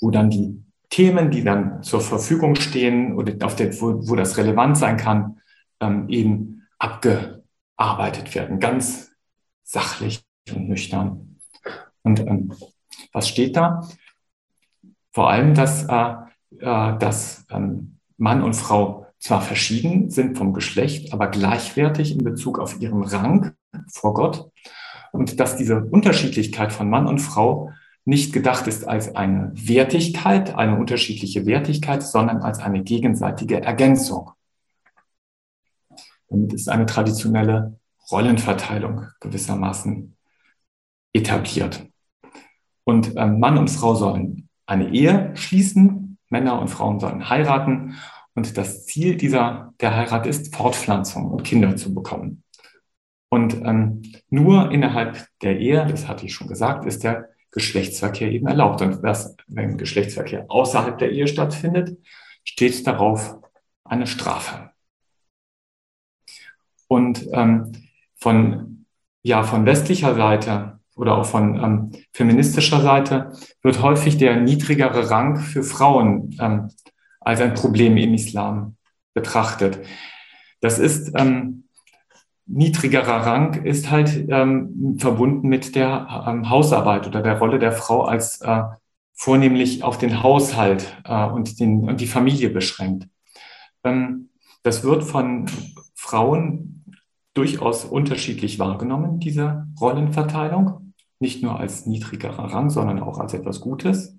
wo 0.00 0.12
dann 0.12 0.30
die 0.30 0.62
Themen, 0.90 1.32
die 1.32 1.42
dann 1.42 1.82
zur 1.82 2.00
Verfügung 2.00 2.54
stehen 2.54 3.16
oder 3.16 3.34
auf 3.44 3.56
der, 3.56 3.72
wo, 3.80 4.08
wo 4.08 4.14
das 4.14 4.36
relevant 4.36 4.78
sein 4.78 4.96
kann, 4.96 5.40
ähm, 5.80 6.08
eben 6.08 6.62
abgearbeitet 7.76 8.34
werden, 8.34 8.60
ganz 8.60 9.12
sachlich 9.62 10.22
und 10.50 10.68
nüchtern. 10.68 11.38
Und 12.02 12.20
ähm, 12.20 12.52
was 13.12 13.28
steht 13.28 13.56
da? 13.56 13.88
Vor 15.12 15.30
allem, 15.30 15.54
dass, 15.54 15.84
äh, 15.84 16.14
äh, 16.58 16.98
dass 16.98 17.46
ähm, 17.50 17.98
Mann 18.16 18.42
und 18.42 18.54
Frau 18.54 19.06
zwar 19.18 19.40
verschieden 19.40 20.10
sind 20.10 20.36
vom 20.36 20.52
Geschlecht, 20.52 21.12
aber 21.12 21.28
gleichwertig 21.28 22.12
in 22.12 22.24
Bezug 22.24 22.58
auf 22.58 22.80
ihren 22.80 23.02
Rang 23.04 23.52
vor 23.90 24.12
Gott 24.12 24.50
und 25.12 25.40
dass 25.40 25.56
diese 25.56 25.84
Unterschiedlichkeit 25.84 26.72
von 26.72 26.90
Mann 26.90 27.06
und 27.06 27.20
Frau 27.20 27.70
nicht 28.04 28.34
gedacht 28.34 28.66
ist 28.66 28.86
als 28.86 29.16
eine 29.16 29.50
Wertigkeit, 29.54 30.54
eine 30.54 30.76
unterschiedliche 30.76 31.46
Wertigkeit, 31.46 32.02
sondern 32.02 32.42
als 32.42 32.58
eine 32.58 32.82
gegenseitige 32.82 33.62
Ergänzung. 33.62 34.32
Damit 36.28 36.52
ist 36.52 36.68
eine 36.68 36.86
traditionelle 36.86 37.78
Rollenverteilung 38.10 39.06
gewissermaßen 39.20 40.16
etabliert. 41.12 41.86
Und 42.84 43.16
äh, 43.16 43.26
Mann 43.26 43.58
und 43.58 43.70
Frau 43.70 43.94
sollen 43.94 44.48
eine 44.66 44.90
Ehe 44.90 45.32
schließen. 45.36 46.18
Männer 46.28 46.60
und 46.60 46.68
Frauen 46.68 47.00
sollen 47.00 47.28
heiraten. 47.28 47.94
Und 48.34 48.58
das 48.58 48.84
Ziel 48.86 49.16
dieser, 49.16 49.72
der 49.80 49.94
Heirat 49.96 50.26
ist, 50.26 50.54
Fortpflanzung 50.54 51.30
und 51.30 51.44
Kinder 51.44 51.76
zu 51.76 51.94
bekommen. 51.94 52.42
Und 53.30 53.54
ähm, 53.64 54.02
nur 54.28 54.70
innerhalb 54.70 55.26
der 55.42 55.58
Ehe, 55.58 55.86
das 55.86 56.08
hatte 56.08 56.26
ich 56.26 56.34
schon 56.34 56.48
gesagt, 56.48 56.84
ist 56.84 57.04
der 57.04 57.30
Geschlechtsverkehr 57.52 58.30
eben 58.30 58.46
erlaubt. 58.46 58.82
Und 58.82 59.02
das, 59.02 59.36
wenn 59.46 59.78
Geschlechtsverkehr 59.78 60.46
außerhalb 60.48 60.98
der 60.98 61.12
Ehe 61.12 61.28
stattfindet, 61.28 61.98
steht 62.44 62.86
darauf 62.86 63.36
eine 63.84 64.06
Strafe. 64.06 64.70
Und 66.88 67.26
ähm, 67.32 67.72
von, 68.16 68.86
ja, 69.22 69.42
von 69.42 69.66
westlicher 69.66 70.14
Seite 70.14 70.78
oder 70.96 71.18
auch 71.18 71.26
von 71.26 71.56
ähm, 71.56 71.92
feministischer 72.12 72.80
Seite 72.80 73.32
wird 73.62 73.82
häufig 73.82 74.16
der 74.16 74.40
niedrigere 74.40 75.10
Rang 75.10 75.36
für 75.36 75.62
Frauen 75.62 76.36
ähm, 76.40 76.70
als 77.20 77.40
ein 77.40 77.54
Problem 77.54 77.96
im 77.96 78.14
Islam 78.14 78.76
betrachtet. 79.12 79.80
Das 80.60 80.78
ist 80.78 81.12
ähm, 81.16 81.64
niedrigerer 82.46 83.26
Rang 83.26 83.64
ist 83.64 83.90
halt 83.90 84.26
ähm, 84.28 84.96
verbunden 84.98 85.48
mit 85.48 85.74
der 85.74 86.24
ähm, 86.26 86.48
Hausarbeit 86.50 87.06
oder 87.06 87.22
der 87.22 87.38
Rolle 87.38 87.58
der 87.58 87.72
Frau 87.72 88.04
als 88.04 88.40
äh, 88.42 88.62
vornehmlich 89.14 89.82
auf 89.82 89.98
den 89.98 90.22
Haushalt 90.22 90.96
äh, 91.04 91.24
und, 91.26 91.58
den, 91.60 91.88
und 91.88 92.00
die 92.00 92.06
Familie 92.06 92.50
beschränkt. 92.50 93.08
Das 94.62 94.82
wird 94.82 95.04
von 95.04 95.44
Frauen 95.94 96.73
durchaus 97.34 97.84
unterschiedlich 97.84 98.58
wahrgenommen, 98.58 99.18
diese 99.18 99.66
Rollenverteilung 99.80 100.94
nicht 101.20 101.42
nur 101.42 101.58
als 101.58 101.86
niedrigerer 101.86 102.52
Rang, 102.52 102.70
sondern 102.70 103.00
auch 103.00 103.18
als 103.18 103.34
etwas 103.34 103.60
Gutes. 103.60 104.18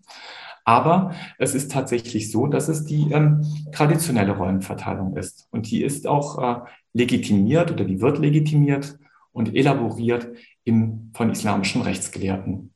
Aber 0.63 1.13
es 1.37 1.53
ist 1.53 1.71
tatsächlich 1.71 2.31
so, 2.31 2.47
dass 2.47 2.67
es 2.69 2.85
die 2.85 3.11
ähm, 3.11 3.45
traditionelle 3.71 4.35
Rollenverteilung 4.35 5.15
ist. 5.15 5.47
Und 5.51 5.69
die 5.69 5.83
ist 5.83 6.07
auch 6.07 6.39
äh, 6.41 6.61
legitimiert 6.93 7.71
oder 7.71 7.85
die 7.85 8.01
wird 8.01 8.17
legitimiert 8.17 8.97
und 9.31 9.55
elaboriert 9.55 10.29
im, 10.63 11.11
von 11.13 11.29
islamischen 11.29 11.83
Rechtsgelehrten. 11.83 12.73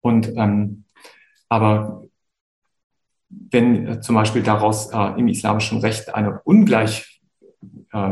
Und 0.00 0.32
ähm, 0.36 0.84
aber 1.48 2.04
wenn 3.28 3.86
äh, 3.86 4.00
zum 4.00 4.14
Beispiel 4.14 4.42
daraus 4.42 4.90
äh, 4.90 5.18
im 5.18 5.28
islamischen 5.28 5.78
Recht 5.78 6.14
eine 6.14 6.40
Ungleich 6.42 7.17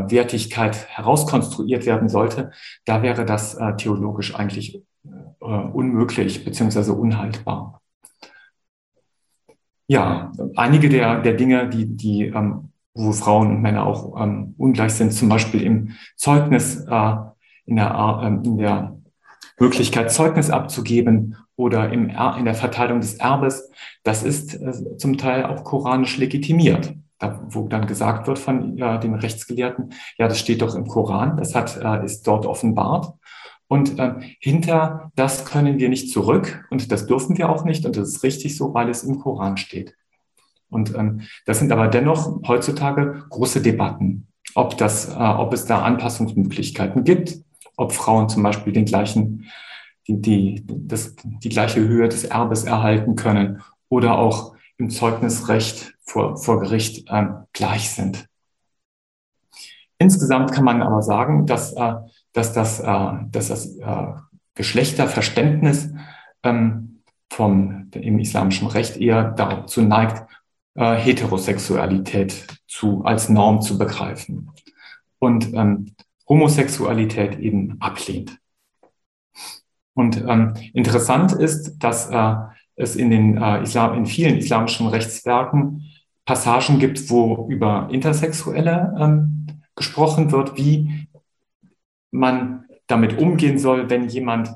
Wertigkeit 0.09 0.87
herauskonstruiert 0.89 1.85
werden 1.85 2.09
sollte, 2.09 2.51
da 2.85 3.01
wäre 3.01 3.25
das 3.25 3.55
äh, 3.55 3.75
theologisch 3.75 4.35
eigentlich 4.35 4.81
äh, 5.05 5.45
unmöglich 5.45 6.45
beziehungsweise 6.45 6.93
unhaltbar. 6.93 7.81
Ja, 9.87 10.33
einige 10.55 10.89
der, 10.89 11.21
der 11.21 11.33
Dinge, 11.33 11.69
die, 11.69 11.85
die 11.85 12.25
ähm, 12.25 12.71
wo 12.97 13.11
Frauen 13.11 13.49
und 13.49 13.61
Männer 13.61 13.85
auch 13.85 14.19
ähm, 14.21 14.55
ungleich 14.57 14.93
sind, 14.93 15.13
zum 15.13 15.29
Beispiel 15.29 15.61
im 15.61 15.95
Zeugnis, 16.15 16.85
äh, 16.89 17.15
in 17.65 17.75
der, 17.75 18.21
äh, 18.23 18.27
in 18.27 18.57
der 18.57 18.97
Möglichkeit, 19.59 20.11
Zeugnis 20.11 20.49
abzugeben 20.49 21.37
oder 21.55 21.91
im, 21.91 22.09
in 22.09 22.45
der 22.45 22.53
Verteilung 22.53 22.99
des 22.99 23.15
Erbes, 23.15 23.71
das 24.03 24.23
ist 24.23 24.55
äh, 24.55 24.97
zum 24.97 25.17
Teil 25.17 25.45
auch 25.45 25.63
koranisch 25.63 26.17
legitimiert. 26.17 26.93
Da, 27.19 27.41
wo 27.49 27.67
dann 27.67 27.87
gesagt 27.87 28.27
wird 28.27 28.37
von 28.37 28.77
ja, 28.77 28.97
den 28.97 29.15
Rechtsgelehrten, 29.15 29.91
ja, 30.19 30.27
das 30.27 30.39
steht 30.39 30.61
doch 30.61 30.75
im 30.75 30.87
Koran, 30.87 31.37
das 31.37 31.55
hat, 31.55 31.75
äh, 31.77 32.05
ist 32.05 32.27
dort 32.27 32.45
offenbart. 32.45 33.13
Und 33.67 33.99
äh, 33.99 34.13
hinter 34.39 35.11
das 35.15 35.45
können 35.45 35.79
wir 35.79 35.89
nicht 35.89 36.11
zurück 36.11 36.65
und 36.69 36.91
das 36.91 37.05
dürfen 37.07 37.37
wir 37.37 37.49
auch 37.49 37.65
nicht 37.65 37.85
und 37.85 37.97
das 37.97 38.09
ist 38.09 38.23
richtig 38.23 38.55
so, 38.55 38.73
weil 38.73 38.89
es 38.89 39.03
im 39.03 39.19
Koran 39.19 39.57
steht. 39.57 39.95
Und 40.69 40.95
ähm, 40.95 41.21
das 41.45 41.59
sind 41.59 41.71
aber 41.71 41.87
dennoch 41.87 42.41
heutzutage 42.47 43.25
große 43.29 43.61
Debatten, 43.61 44.27
ob, 44.55 44.77
das, 44.77 45.09
äh, 45.09 45.17
ob 45.17 45.53
es 45.53 45.65
da 45.65 45.81
Anpassungsmöglichkeiten 45.81 47.03
gibt, 47.03 47.37
ob 47.75 47.91
Frauen 47.91 48.29
zum 48.29 48.43
Beispiel 48.43 48.73
den 48.73 48.85
gleichen, 48.85 49.45
die, 50.07 50.21
die, 50.21 50.63
das, 50.65 51.15
die 51.15 51.49
gleiche 51.49 51.81
Höhe 51.81 52.07
des 52.09 52.23
Erbes 52.25 52.63
erhalten 52.63 53.15
können 53.15 53.61
oder 53.89 54.17
auch 54.17 54.56
im 54.77 54.89
Zeugnisrecht 54.89 55.93
vor, 56.03 56.37
vor 56.37 56.59
Gericht 56.59 57.07
ähm, 57.09 57.45
gleich 57.53 57.89
sind. 57.91 58.27
Insgesamt 59.97 60.51
kann 60.51 60.65
man 60.65 60.81
aber 60.81 61.01
sagen, 61.01 61.45
dass, 61.45 61.73
äh, 61.73 61.95
dass 62.33 62.53
das, 62.53 62.79
äh, 62.79 63.13
dass 63.31 63.47
das 63.47 63.75
äh, 63.77 64.07
Geschlechterverständnis 64.53 65.89
ähm, 66.43 67.01
vom, 67.31 67.89
im 67.93 68.19
islamischen 68.19 68.67
Recht 68.67 68.97
eher 68.97 69.31
dazu 69.31 69.81
neigt, 69.81 70.23
äh, 70.75 70.95
Heterosexualität 70.95 72.47
zu, 72.67 73.03
als 73.03 73.29
Norm 73.29 73.61
zu 73.61 73.77
begreifen 73.77 74.51
und 75.19 75.53
ähm, 75.53 75.95
Homosexualität 76.29 77.39
eben 77.39 77.77
ablehnt. 77.79 78.37
Und 79.93 80.17
ähm, 80.17 80.53
interessant 80.73 81.31
ist, 81.31 81.77
dass 81.79 82.09
äh, 82.11 82.35
es 82.77 82.95
in, 82.95 83.09
den, 83.09 83.37
äh, 83.37 83.63
Islam, 83.63 83.97
in 83.97 84.05
vielen 84.05 84.37
islamischen 84.37 84.87
Rechtswerken 84.87 85.83
Passagen 86.25 86.79
gibt, 86.79 87.09
wo 87.09 87.47
über 87.49 87.89
Intersexuelle 87.91 88.95
ähm, 88.99 89.47
gesprochen 89.75 90.31
wird, 90.31 90.57
wie 90.57 91.07
man 92.11 92.65
damit 92.87 93.17
umgehen 93.17 93.59
soll, 93.59 93.89
wenn 93.89 94.07
jemand 94.07 94.49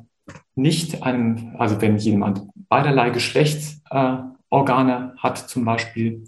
nicht 0.55 1.03
einem, 1.03 1.55
also 1.57 1.81
wenn 1.81 1.97
jemand 1.97 2.43
beiderlei 2.69 3.09
Geschlechtsorgane 3.09 5.13
äh, 5.15 5.17
hat 5.17 5.37
zum 5.37 5.65
Beispiel. 5.65 6.23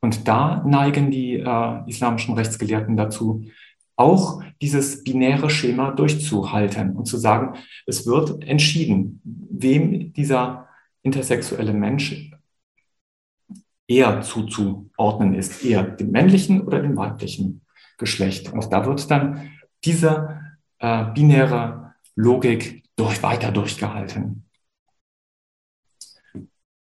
Und 0.00 0.28
da 0.28 0.62
neigen 0.64 1.10
die 1.10 1.34
äh, 1.34 1.88
islamischen 1.88 2.34
Rechtsgelehrten 2.34 2.96
dazu, 2.96 3.44
auch 3.96 4.42
dieses 4.60 5.02
binäre 5.02 5.50
Schema 5.50 5.90
durchzuhalten 5.90 6.96
und 6.96 7.06
zu 7.06 7.16
sagen, 7.16 7.58
es 7.86 8.06
wird 8.06 8.44
entschieden, 8.44 9.20
wem 9.24 10.12
dieser 10.12 10.68
intersexuelle 11.06 11.72
Mensch 11.72 12.30
eher 13.86 14.20
zuzuordnen 14.22 15.34
ist, 15.34 15.64
eher 15.64 15.84
dem 15.84 16.10
männlichen 16.10 16.60
oder 16.62 16.82
dem 16.82 16.96
weiblichen 16.96 17.64
Geschlecht. 17.96 18.52
Und 18.52 18.72
da 18.72 18.84
wird 18.84 19.08
dann 19.10 19.50
diese 19.84 20.40
äh, 20.78 21.04
binäre 21.14 21.94
Logik 22.16 22.82
durch, 22.96 23.22
weiter 23.22 23.52
durchgehalten. 23.52 24.48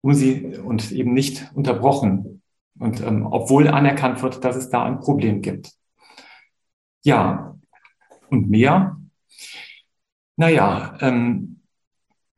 Um 0.00 0.14
sie 0.14 0.56
und 0.58 0.92
eben 0.92 1.12
nicht 1.12 1.50
unterbrochen. 1.54 2.42
Und 2.78 3.00
ähm, 3.00 3.26
obwohl 3.26 3.68
anerkannt 3.68 4.22
wird, 4.22 4.44
dass 4.44 4.54
es 4.54 4.68
da 4.68 4.84
ein 4.84 5.00
Problem 5.00 5.42
gibt. 5.42 5.72
Ja, 7.02 7.58
und 8.30 8.48
mehr. 8.48 8.96
Naja, 10.36 10.96
ähm, 11.00 11.53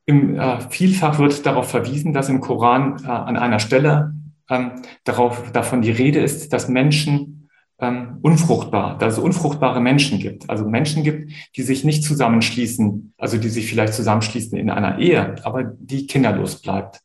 im, 0.06 0.36
äh, 0.38 0.60
vielfach 0.70 1.18
wird 1.18 1.44
darauf 1.44 1.70
verwiesen, 1.70 2.12
dass 2.12 2.28
im 2.28 2.40
Koran 2.40 3.02
äh, 3.04 3.08
an 3.08 3.36
einer 3.36 3.58
Stelle 3.58 4.14
ähm, 4.48 4.82
darauf, 5.04 5.50
davon 5.52 5.82
die 5.82 5.90
Rede 5.90 6.20
ist, 6.20 6.52
dass 6.52 6.68
Menschen 6.68 7.48
ähm, 7.78 8.18
unfruchtbar, 8.22 8.96
dass 8.98 9.14
es 9.14 9.18
unfruchtbare 9.18 9.80
Menschen 9.80 10.18
gibt. 10.18 10.48
Also 10.48 10.66
Menschen 10.66 11.02
gibt, 11.02 11.32
die 11.56 11.62
sich 11.62 11.84
nicht 11.84 12.04
zusammenschließen, 12.04 13.14
also 13.18 13.36
die 13.36 13.48
sich 13.48 13.68
vielleicht 13.68 13.94
zusammenschließen 13.94 14.56
in 14.56 14.70
einer 14.70 14.98
Ehe, 14.98 15.34
aber 15.44 15.64
die 15.64 16.06
kinderlos 16.06 16.62
bleibt. 16.62 17.00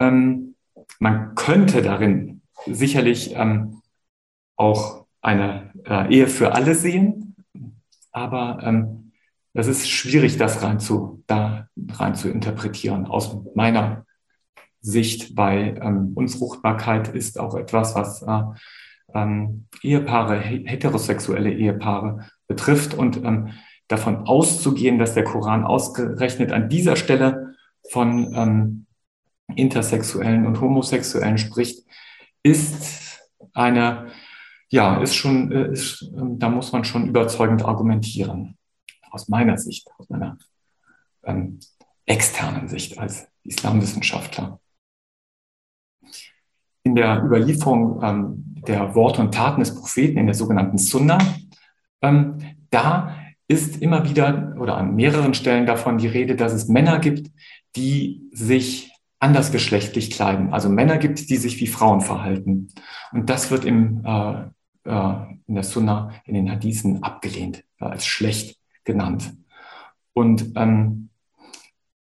Ähm, 0.00 0.54
man 0.98 1.34
könnte 1.34 1.82
darin 1.82 2.40
sicherlich 2.66 3.34
ähm, 3.36 3.82
auch 4.56 5.04
eine 5.20 5.70
äh, 5.86 6.12
Ehe 6.12 6.26
für 6.26 6.54
alle 6.54 6.74
sehen, 6.74 7.36
aber 8.10 8.60
ähm, 8.62 9.03
das 9.54 9.68
ist 9.68 9.88
schwierig, 9.88 10.36
das 10.36 10.62
rein 10.62 10.80
zu, 10.80 11.22
da 11.26 11.68
rein 11.92 12.14
zu 12.14 12.28
interpretieren 12.28 13.06
aus 13.06 13.36
meiner 13.54 14.04
Sicht, 14.80 15.36
weil 15.36 15.80
ähm, 15.82 16.12
Unfruchtbarkeit 16.14 17.08
ist 17.08 17.38
auch 17.38 17.54
etwas, 17.54 17.94
was 17.94 18.22
äh, 18.22 18.42
ähm, 19.14 19.66
Ehepaare, 19.82 20.38
heterosexuelle 20.40 21.52
Ehepaare 21.52 22.28
betrifft 22.48 22.94
und 22.94 23.16
ähm, 23.24 23.50
davon 23.88 24.26
auszugehen, 24.26 24.98
dass 24.98 25.14
der 25.14 25.24
Koran 25.24 25.64
ausgerechnet 25.64 26.52
an 26.52 26.68
dieser 26.68 26.96
Stelle 26.96 27.54
von 27.90 28.34
ähm, 28.34 28.86
Intersexuellen 29.54 30.46
und 30.46 30.60
Homosexuellen 30.60 31.38
spricht, 31.38 31.86
ist 32.42 33.20
eine 33.52 34.10
ja, 34.74 35.00
ist 35.00 35.14
schon, 35.14 35.52
äh, 35.52 35.70
ist, 35.70 36.02
ähm, 36.16 36.38
da 36.40 36.48
muss 36.48 36.72
man 36.72 36.84
schon 36.84 37.06
überzeugend 37.06 37.64
argumentieren. 37.64 38.56
Aus 39.14 39.28
meiner 39.28 39.56
Sicht, 39.58 39.88
aus 39.96 40.10
meiner 40.10 40.38
ähm, 41.22 41.60
externen 42.04 42.66
Sicht 42.66 42.98
als 42.98 43.28
Islamwissenschaftler. 43.44 44.58
In 46.82 46.96
der 46.96 47.22
Überlieferung 47.22 48.02
ähm, 48.02 48.54
der 48.66 48.96
Worte 48.96 49.20
und 49.20 49.32
Taten 49.32 49.60
des 49.60 49.72
Propheten 49.72 50.18
in 50.18 50.26
der 50.26 50.34
sogenannten 50.34 50.78
Sunna, 50.78 51.18
ähm, 52.02 52.38
da 52.70 53.16
ist 53.46 53.80
immer 53.80 54.08
wieder 54.08 54.56
oder 54.58 54.76
an 54.76 54.96
mehreren 54.96 55.34
Stellen 55.34 55.64
davon 55.64 55.98
die 55.98 56.08
Rede, 56.08 56.34
dass 56.34 56.52
es 56.52 56.66
Männer 56.66 56.98
gibt, 56.98 57.30
die 57.76 58.28
sich 58.32 58.92
andersgeschlechtlich 59.20 60.10
kleiden. 60.10 60.52
Also 60.52 60.68
Männer 60.68 60.98
gibt, 60.98 61.30
die 61.30 61.36
sich 61.36 61.60
wie 61.60 61.68
Frauen 61.68 62.00
verhalten. 62.00 62.68
Und 63.12 63.30
das 63.30 63.52
wird 63.52 63.64
im 63.64 64.04
äh, 64.04 64.46
äh, 64.84 65.14
in 65.46 65.54
der 65.54 65.64
Sunna, 65.64 66.12
in 66.24 66.34
den 66.34 66.50
Hadithen 66.50 67.02
abgelehnt, 67.02 67.64
als 67.78 68.06
schlecht 68.06 68.58
genannt. 68.84 69.34
Und 70.12 70.52
ähm, 70.56 71.08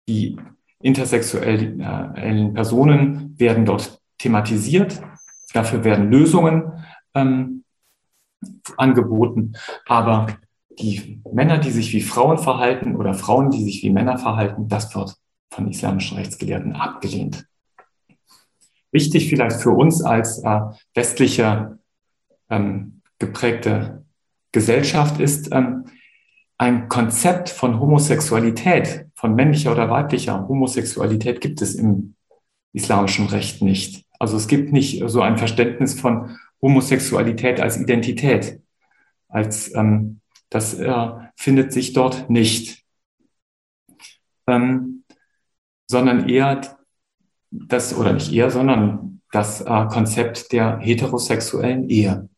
die 0.08 0.38
intersexuellen 0.82 2.54
Personen 2.54 3.40
werden 3.40 3.66
dort 3.66 4.02
thematisiert. 4.18 5.02
Dafür 5.54 5.84
werden 5.84 6.12
Lösungen 6.12 6.84
ähm, 7.16 7.64
angeboten. 8.78 9.54
Aber 9.86 10.28
die 10.80 11.22
Männer, 11.32 11.58
die 11.58 11.72
sich 11.72 11.94
wie 11.94 12.02
Frauen 12.02 12.38
verhalten 12.38 12.96
oder 12.96 13.14
Frauen, 13.14 13.52
die 13.52 13.64
sich 13.64 13.84
wie 13.84 13.92
Männer 13.92 14.18
verhalten, 14.18 14.68
das 14.68 14.94
wird 14.96 15.16
von 15.52 15.70
islamischen 15.70 16.18
Rechtsgelehrten 16.18 16.74
abgelehnt. 16.74 17.46
Wichtig 18.92 19.30
vielleicht 19.30 19.62
für 19.62 19.72
uns 19.72 20.04
als 20.04 20.40
äh, 20.44 20.62
westliche 20.94 21.80
ähm, 22.50 23.02
geprägte 23.20 24.06
Gesellschaft 24.52 25.20
ist 25.20 25.50
ähm, 25.52 25.86
ein 26.64 26.88
Konzept 26.88 27.50
von 27.50 27.82
Homosexualität, 27.82 29.08
von 29.16 29.36
männlicher 29.36 29.74
oder 29.74 29.90
weiblicher 29.90 30.48
Homosexualität 30.48 31.42
gibt 31.42 31.62
es 31.62 31.76
im 31.76 32.16
islamischen 32.72 33.28
Recht 33.28 33.62
nicht. 33.62 34.06
Also 34.18 34.38
es 34.38 34.48
gibt 34.48 34.72
nicht 34.72 35.04
so 35.08 35.22
ein 35.22 35.38
Verständnis 35.38 36.00
von 36.00 36.38
Homosexualität 36.62 37.60
als 37.60 37.78
Identität, 37.78 38.62
als 39.28 39.76
ähm, 39.76 40.22
das 40.50 40.76
äh, 40.76 41.08
findet 41.36 41.74
sich 41.74 41.92
dort 41.92 42.30
nicht, 42.30 42.86
ähm, 44.48 45.04
sondern 45.88 46.30
eher 46.30 46.62
das 47.52 47.94
oder 47.94 48.14
nicht 48.14 48.32
eher, 48.32 48.50
sondern 48.50 49.22
das 49.34 49.60
äh, 49.60 49.86
Konzept 49.88 50.54
der 50.54 50.80
heterosexuellen 50.80 51.90
Ehe 51.90 52.30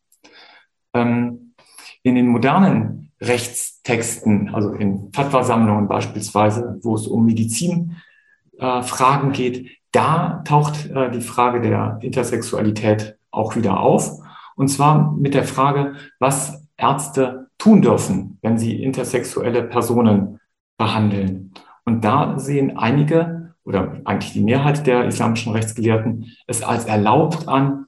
ähm, 0.94 1.54
in 2.02 2.16
den 2.16 2.26
modernen 2.26 3.05
Rechtstexten, 3.20 4.54
also 4.54 4.72
in 4.72 5.10
Fatwa-Sammlungen 5.12 5.88
beispielsweise, 5.88 6.78
wo 6.82 6.94
es 6.94 7.06
um 7.06 7.24
Medizinfragen 7.24 9.30
äh, 9.30 9.32
geht, 9.32 9.70
da 9.92 10.42
taucht 10.44 10.90
äh, 10.90 11.10
die 11.10 11.22
Frage 11.22 11.60
der 11.60 11.98
Intersexualität 12.02 13.16
auch 13.30 13.56
wieder 13.56 13.80
auf. 13.80 14.20
Und 14.56 14.68
zwar 14.68 15.12
mit 15.12 15.34
der 15.34 15.44
Frage, 15.44 15.94
was 16.18 16.66
Ärzte 16.76 17.48
tun 17.58 17.82
dürfen, 17.82 18.38
wenn 18.42 18.58
sie 18.58 18.82
intersexuelle 18.82 19.62
Personen 19.62 20.40
behandeln. 20.76 21.52
Und 21.84 22.04
da 22.04 22.38
sehen 22.38 22.76
einige 22.76 23.54
oder 23.64 24.00
eigentlich 24.04 24.32
die 24.32 24.44
Mehrheit 24.44 24.86
der 24.86 25.06
islamischen 25.06 25.52
Rechtsgelehrten 25.52 26.26
es 26.46 26.62
als 26.62 26.84
erlaubt 26.84 27.48
an, 27.48 27.86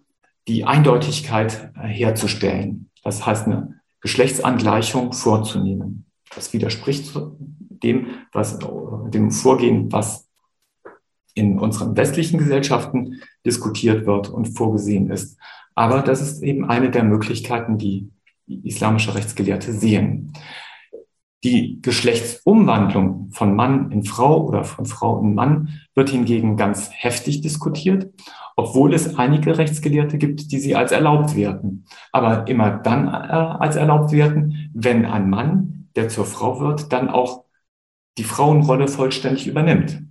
die 0.49 0.65
Eindeutigkeit 0.65 1.73
äh, 1.77 1.87
herzustellen. 1.87 2.91
Das 3.05 3.25
heißt, 3.25 3.47
eine 3.47 3.78
Geschlechtsangleichung 4.01 5.13
vorzunehmen. 5.13 6.07
Das 6.35 6.53
widerspricht 6.53 7.13
dem, 7.83 8.07
was, 8.33 8.59
dem 8.59 9.31
Vorgehen, 9.31 9.91
was 9.93 10.29
in 11.35 11.59
unseren 11.59 11.97
westlichen 11.97 12.39
Gesellschaften 12.39 13.23
diskutiert 13.47 14.07
wird 14.07 14.29
und 14.29 14.47
vorgesehen 14.47 15.11
ist. 15.11 15.39
Aber 15.75 16.03
das 16.03 16.21
ist 16.21 16.43
eben 16.43 16.69
eine 16.69 16.91
der 16.91 17.05
Möglichkeiten, 17.05 17.79
die 17.79 18.11
islamische 18.47 19.15
Rechtsgelehrte 19.15 19.73
sehen. 19.73 20.33
Die 21.45 21.81
Geschlechtsumwandlung 21.81 23.31
von 23.31 23.55
Mann 23.55 23.93
in 23.93 24.03
Frau 24.03 24.45
oder 24.45 24.65
von 24.65 24.87
Frau 24.87 25.21
in 25.21 25.35
Mann 25.35 25.81
wird 25.95 26.11
hingegen 26.11 26.57
ganz 26.57 26.91
heftig 26.93 27.43
diskutiert, 27.43 28.13
obwohl 28.59 28.93
es 28.93 29.17
einige 29.17 29.57
Rechtsgelehrte 29.57 30.19
gibt, 30.19 30.51
die 30.51 30.59
sie 30.59 30.75
als 30.75 30.91
erlaubt 30.91 31.37
werten. 31.37 31.85
Aber 32.11 32.49
immer 32.49 32.71
dann 32.71 33.07
äh, 33.07 33.11
als 33.11 33.77
erlaubt 33.77 34.11
werten, 34.11 34.69
wenn 34.75 35.07
ein 35.07 35.31
Mann, 35.31 35.89
der 35.95 36.09
zur 36.09 36.25
Frau 36.25 36.59
wird, 36.59 36.93
dann 36.93 37.09
auch 37.09 37.45
die 38.19 38.25
Frauenrolle 38.25 38.89
vollständig 38.89 39.47
übernimmt. 39.47 40.03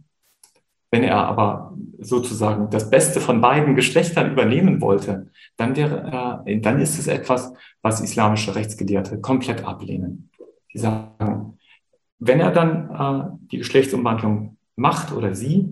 Wenn 0.92 1.04
er 1.04 1.18
aber 1.18 1.76
sozusagen 2.00 2.70
das 2.70 2.90
Beste 2.90 3.20
von 3.20 3.42
beiden 3.42 3.76
Geschlechtern 3.76 4.32
übernehmen 4.32 4.80
wollte, 4.80 5.30
dann, 5.58 5.76
wäre, 5.76 6.46
äh, 6.46 6.62
dann 6.62 6.80
ist 6.80 6.98
es 6.98 7.08
etwas, 7.08 7.52
was 7.82 8.00
islamische 8.00 8.56
Rechtsgelehrte 8.56 9.20
komplett 9.20 9.66
ablehnen. 9.66 10.30
Die 10.74 10.80
sagen, 10.80 11.58
wenn 12.20 12.40
er 12.40 12.52
dann 12.52 12.92
äh, 12.96 13.48
die 13.52 13.58
Geschlechtsumwandlung 13.58 14.56
macht 14.78 15.12
oder 15.12 15.36
sie, 15.36 15.68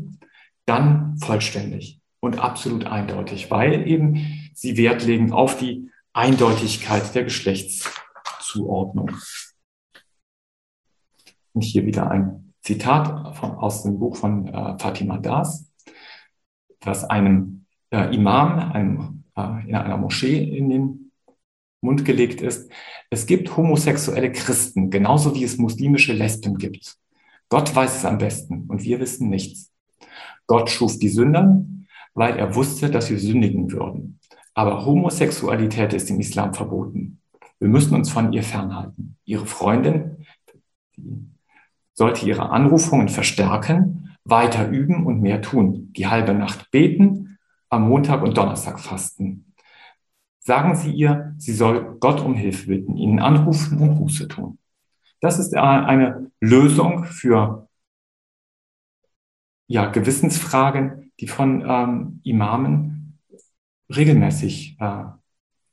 dann 0.66 1.16
vollständig 1.20 2.02
und 2.26 2.40
absolut 2.40 2.86
eindeutig, 2.86 3.52
weil 3.52 3.88
eben 3.88 4.50
sie 4.54 4.78
Wert 4.78 5.06
legen 5.06 5.32
auf 5.32 5.58
die 5.58 5.92
Eindeutigkeit 6.14 7.14
der 7.14 7.24
Geschlechtszuordnung. 7.24 9.12
Und 11.54 11.62
hier 11.62 11.86
wieder 11.86 12.10
ein 12.10 12.54
Zitat 12.62 13.38
von, 13.38 13.52
aus 13.52 13.84
dem 13.84 14.00
Buch 14.00 14.18
von 14.18 14.48
äh, 14.48 14.78
Fatima 14.80 15.18
Das, 15.18 15.72
das 16.80 17.04
einem 17.04 17.66
äh, 17.92 18.14
Imam 18.14 18.72
einem, 18.72 19.24
äh, 19.38 19.68
in 19.68 19.76
einer 19.76 19.98
Moschee 19.98 20.44
in 20.44 20.70
den 20.70 21.12
Mund 21.82 22.06
gelegt 22.06 22.42
ist. 22.42 22.72
Es 23.10 23.28
gibt 23.28 23.56
homosexuelle 23.56 24.32
Christen, 24.32 24.90
genauso 24.90 25.36
wie 25.36 25.44
es 25.44 25.58
muslimische 25.58 26.14
Lesben 26.14 26.58
gibt. 26.58 26.98
Gott 27.50 27.74
weiß 27.76 27.98
es 27.98 28.06
am 28.06 28.18
besten 28.18 28.66
und 28.68 28.84
wir 28.84 29.00
wissen 29.00 29.30
nichts. 29.30 29.72
Gott 30.48 30.70
schuf 30.70 30.98
die 30.98 31.10
Sünder, 31.10 31.64
weil 32.16 32.38
er 32.38 32.56
wusste, 32.56 32.90
dass 32.90 33.12
wir 33.12 33.20
sündigen 33.20 33.72
würden. 33.72 34.20
Aber 34.56 34.86
Homosexualität 34.86 35.94
ist 35.94 36.10
im 36.10 36.20
Islam 36.20 36.54
verboten. 36.54 37.22
Wir 37.60 37.68
müssen 37.68 37.94
uns 37.94 38.10
von 38.10 38.34
ihr 38.34 38.44
fernhalten. 38.44 39.18
Ihre 39.26 39.46
Freundin 39.46 40.26
sollte 41.94 42.26
ihre 42.26 42.50
Anrufungen 42.50 43.10
verstärken, 43.10 44.16
weiter 44.24 44.70
üben 44.70 45.06
und 45.06 45.22
mehr 45.22 45.42
tun. 45.42 45.92
Die 45.94 46.08
halbe 46.08 46.34
Nacht 46.34 46.72
beten, 46.72 47.38
am 47.70 47.88
Montag 47.88 48.24
und 48.24 48.38
Donnerstag 48.38 48.80
fasten. 48.80 49.54
Sagen 50.40 50.76
Sie 50.76 50.92
ihr, 50.92 51.34
sie 51.38 51.54
soll 51.54 51.98
Gott 52.00 52.22
um 52.22 52.36
Hilfe 52.36 52.68
bitten, 52.68 52.98
ihnen 52.98 53.20
anrufen 53.20 53.80
und 53.80 53.98
Buße 53.98 54.28
tun. 54.28 54.60
Das 55.20 55.40
ist 55.40 55.56
eine 55.56 56.32
Lösung 56.40 57.06
für 57.06 57.68
ja, 59.68 59.88
Gewissensfragen, 59.88 61.05
die 61.20 61.28
von 61.28 61.64
ähm, 61.68 62.22
Imamen 62.24 63.20
regelmäßig 63.96 64.78
äh, 64.80 65.04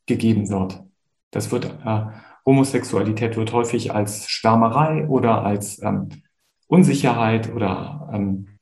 gegeben 0.06 0.48
wird. 0.48 0.82
Das 1.30 1.50
wird, 1.50 1.64
äh, 1.84 2.06
Homosexualität 2.44 3.36
wird 3.36 3.52
häufig 3.52 3.94
als 3.94 4.28
Schwärmerei 4.28 5.06
oder 5.08 5.44
als 5.44 5.82
ähm, 5.82 6.08
Unsicherheit 6.66 7.52
oder 7.52 8.10
ähm, 8.12 8.58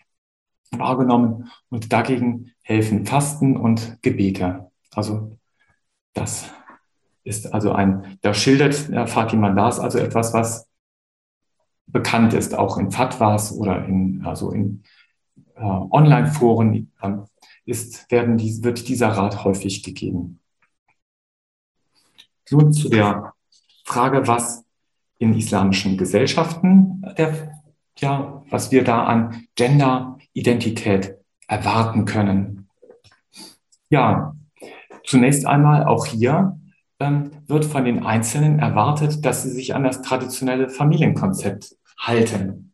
wahrgenommen 0.71 1.51
und 1.69 1.93
dagegen 1.93 2.53
helfen 2.63 3.07
Fasten 3.07 3.57
und 3.57 3.99
Gebete. 4.03 4.71
Also 4.93 5.37
das 6.15 6.51
ist 7.25 7.53
also 7.53 7.73
ein, 7.73 8.19
da 8.23 8.35
schildert 8.35 8.89
äh, 8.91 9.07
Fatima 9.07 9.51
Das 9.51 9.79
also 9.79 9.99
etwas, 9.99 10.33
was 10.33 10.69
bekannt 11.87 12.35
ist, 12.35 12.55
auch 12.55 12.79
in 12.79 12.91
Fatwas 12.91 13.53
oder 13.53 13.85
in, 13.85 14.23
also 14.25 14.53
in 14.53 14.85
äh, 15.61 15.65
Online-Foren 15.65 16.91
äh, 17.01 17.13
wird 17.67 18.89
dieser 18.89 19.09
Rat 19.09 19.45
häufig 19.45 19.83
gegeben. 19.83 20.41
Nun 22.51 22.73
zu 22.73 22.89
der 22.89 23.33
Frage, 23.85 24.27
was 24.27 24.65
in 25.19 25.35
islamischen 25.35 25.97
Gesellschaften, 25.97 27.03
der, 27.17 27.61
ja, 27.99 28.43
was 28.51 28.73
wir 28.73 28.83
da 28.83 29.05
an 29.05 29.47
Gender-Identität 29.55 31.17
erwarten 31.47 32.07
können. 32.07 32.69
Ja, 33.91 34.35
Zunächst 35.11 35.45
einmal 35.45 35.87
auch 35.87 36.07
hier 36.07 36.57
ähm, 37.01 37.33
wird 37.49 37.65
von 37.65 37.85
den 37.85 38.05
Einzelnen 38.05 38.61
erwartet, 38.61 39.25
dass 39.25 39.43
sie 39.43 39.51
sich 39.51 39.75
an 39.75 39.83
das 39.83 40.03
traditionelle 40.03 40.69
Familienkonzept 40.69 41.77
halten. 41.99 42.73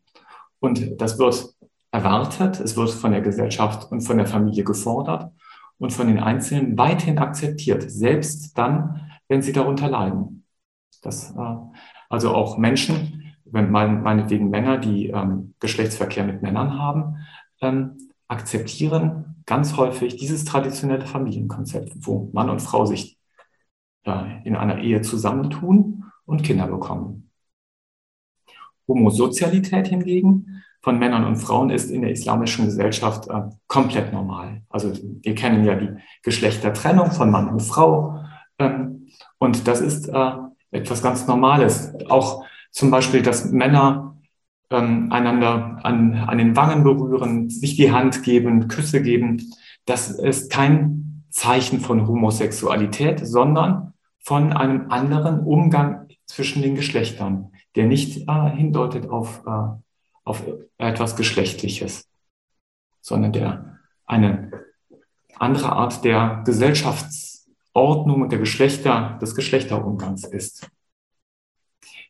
Und 0.61 1.01
das 1.01 1.19
wird 1.19 1.56
erwartet, 1.91 2.61
es 2.61 2.77
wird 2.77 2.91
von 2.91 3.13
der 3.13 3.21
Gesellschaft 3.21 3.91
und 3.91 4.01
von 4.01 4.19
der 4.19 4.27
Familie 4.27 4.65
gefordert 4.65 5.33
und 5.79 5.93
von 5.93 6.09
den 6.09 6.19
Einzelnen 6.19 6.77
weithin 6.77 7.19
akzeptiert, 7.19 7.91
selbst 7.91 8.57
dann, 8.57 9.11
wenn 9.29 9.43
sie 9.43 9.53
darunter 9.53 9.89
leiden. 9.89 10.45
Das, 11.03 11.31
äh, 11.31 11.57
also 12.09 12.35
auch 12.35 12.59
Menschen, 12.59 13.35
wenn 13.45 13.71
mein, 13.71 14.03
meinetwegen 14.03 14.51
Männer, 14.51 14.79
die 14.79 15.09
ähm, 15.09 15.55
Geschlechtsverkehr 15.61 16.25
mit 16.25 16.43
Männern 16.43 16.79
haben, 16.79 17.17
ähm, 17.61 17.97
akzeptieren 18.29 19.37
ganz 19.47 19.77
häufig 19.77 20.17
dieses 20.17 20.45
traditionelle 20.45 21.07
Familienkonzept, 21.07 21.93
wo 22.01 22.29
Mann 22.33 22.51
und 22.51 22.61
Frau 22.61 22.85
sich 22.85 23.19
äh, 24.05 24.43
in 24.45 24.57
einer 24.57 24.79
Ehe 24.79 25.03
zusammentun 25.03 26.05
und 26.25 26.43
Kinder 26.43 26.67
bekommen. 26.67 27.31
Homosozialität 28.89 29.89
hingegen 29.89 30.63
von 30.87 31.01
Männern 31.01 31.25
und 31.25 31.35
Frauen 31.35 31.71
ist 31.71 31.91
in 31.91 32.03
der 32.03 32.13
islamischen 32.13 32.67
Gesellschaft 32.67 33.29
äh, 33.29 33.43
komplett 33.67 34.13
normal. 34.13 34.63
Also 34.69 34.93
wir 34.93 35.35
kennen 35.35 35.65
ja 35.65 35.75
die 35.75 35.89
Geschlechtertrennung 36.23 37.11
von 37.11 37.29
Mann 37.29 37.49
und 37.49 37.61
Frau. 37.61 38.21
Ähm, 38.61 39.09
und 39.39 39.67
das 39.67 39.81
ist 39.81 40.09
äh, 40.09 40.33
etwas 40.71 41.03
ganz 41.03 41.27
Normales. 41.27 41.93
Auch 42.09 42.45
zum 42.71 42.93
Beispiel, 42.93 43.23
dass 43.23 43.51
Männer 43.51 44.17
ähm, 44.71 45.11
einander 45.11 45.81
an, 45.83 46.15
an 46.15 46.39
den 46.39 46.55
Wangen 46.55 46.85
berühren, 46.85 47.51
sich 47.51 47.75
die 47.75 47.91
Hand 47.91 48.23
geben, 48.23 48.69
Küsse 48.69 49.03
geben. 49.03 49.43
Das 49.87 50.09
ist 50.09 50.53
kein 50.53 51.25
Zeichen 51.31 51.81
von 51.81 52.07
Homosexualität, 52.07 53.27
sondern 53.27 53.93
von 54.21 54.53
einem 54.53 54.89
anderen 54.93 55.41
Umgang 55.41 56.07
zwischen 56.27 56.63
den 56.63 56.77
Geschlechtern, 56.77 57.51
der 57.75 57.87
nicht 57.87 58.29
äh, 58.29 58.51
hindeutet 58.51 59.11
auf, 59.11 59.43
äh, 59.49 59.83
auf 60.27 60.43
etwas 60.77 61.17
Geschlechtliches, 61.17 62.09
sondern 63.01 63.33
der 63.33 63.79
eine 64.05 64.51
andere 65.39 65.73
Art 65.73 66.05
der 66.05 66.43
Gesellschaftsordnung 66.45 68.23
und 68.23 68.33
der 68.33 68.41
Geschlechter, 68.41 69.19
des 69.23 69.35
Geschlechterumgangs 69.35 70.25
ist. 70.25 70.69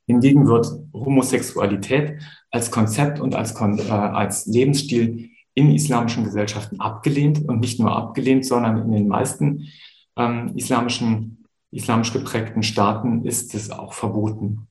Hingegen 0.06 0.46
wird 0.46 0.66
Homosexualität 0.92 2.22
als 2.50 2.70
Konzept 2.70 3.20
und 3.20 3.34
als, 3.34 3.60
äh, 3.60 3.90
als 3.90 4.46
Lebensstil 4.46 5.30
in 5.54 5.74
islamischen 5.74 6.24
Gesellschaften 6.24 6.80
abgelehnt 6.80 7.46
und 7.48 7.60
nicht 7.60 7.80
nur 7.80 7.94
abgelehnt, 7.94 8.46
sondern 8.46 8.78
in 8.78 8.92
den 8.92 9.08
meisten 9.08 9.68
ähm, 10.16 10.52
islamischen, 10.54 11.44
islamisch 11.70 12.12
geprägten 12.12 12.62
Staaten 12.62 13.26
ist 13.26 13.54
es 13.54 13.70
auch 13.70 13.92
verboten. 13.92 14.68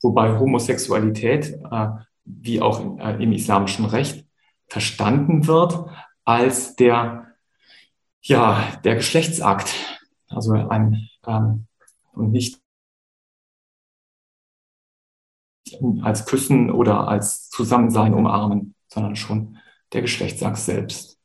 Wobei 0.00 0.38
Homosexualität, 0.38 1.58
äh, 1.70 1.88
wie 2.24 2.60
auch 2.60 2.80
in, 2.80 2.98
äh, 2.98 3.22
im 3.22 3.32
islamischen 3.32 3.84
Recht, 3.84 4.26
verstanden 4.68 5.46
wird 5.46 5.86
als 6.24 6.76
der, 6.76 7.26
ja, 8.22 8.64
der 8.84 8.96
Geschlechtsakt. 8.96 9.74
Also 10.28 10.52
ein, 10.52 11.08
ähm, 11.26 11.66
und 12.12 12.32
nicht 12.32 12.60
als 16.02 16.26
Küssen 16.26 16.70
oder 16.70 17.08
als 17.08 17.48
Zusammensein 17.48 18.14
umarmen, 18.14 18.74
sondern 18.88 19.16
schon 19.16 19.56
der 19.92 20.02
Geschlechtsakt 20.02 20.58
selbst. 20.58 21.18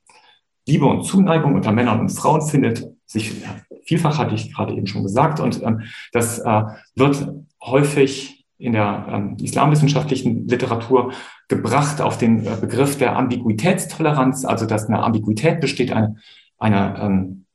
Liebe 0.66 0.86
und 0.86 1.04
Zuneigung 1.04 1.56
unter 1.56 1.72
Männern 1.72 2.02
und 2.02 2.10
Frauen 2.10 2.42
findet 2.42 2.86
sich 3.06 3.42
vielfach, 3.84 4.18
hatte 4.18 4.36
ich 4.36 4.54
gerade 4.54 4.74
eben 4.74 4.88
schon 4.88 5.04
gesagt, 5.04 5.40
und 5.40 5.62
ähm, 5.64 5.84
das 6.12 6.40
äh, 6.40 6.64
wird 6.96 7.34
häufig 7.62 8.37
in 8.58 8.74
der 8.74 9.08
ähm, 9.10 9.38
islamwissenschaftlichen 9.42 10.48
Literatur 10.48 11.14
gebracht 11.48 12.02
auf 12.02 12.18
den 12.18 12.46
äh, 12.46 12.58
Begriff 12.60 12.98
der 12.98 13.16
Ambiguitätstoleranz, 13.16 14.46
also 14.46 14.66
dass 14.66 14.88
eine 14.88 15.04
Ambiguität 15.04 15.60
besteht, 15.60 15.92
eine, 15.92 16.16
eine 16.58 17.00
ähm, 17.00 17.46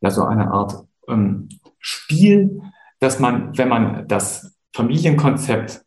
ja, 0.00 0.10
so 0.10 0.24
eine 0.24 0.50
Art 0.52 0.84
ähm, 1.08 1.48
Spiel, 1.80 2.62
dass 3.00 3.18
man, 3.18 3.56
wenn 3.56 3.68
man 3.68 4.06
das 4.08 4.56
Familienkonzept 4.72 5.84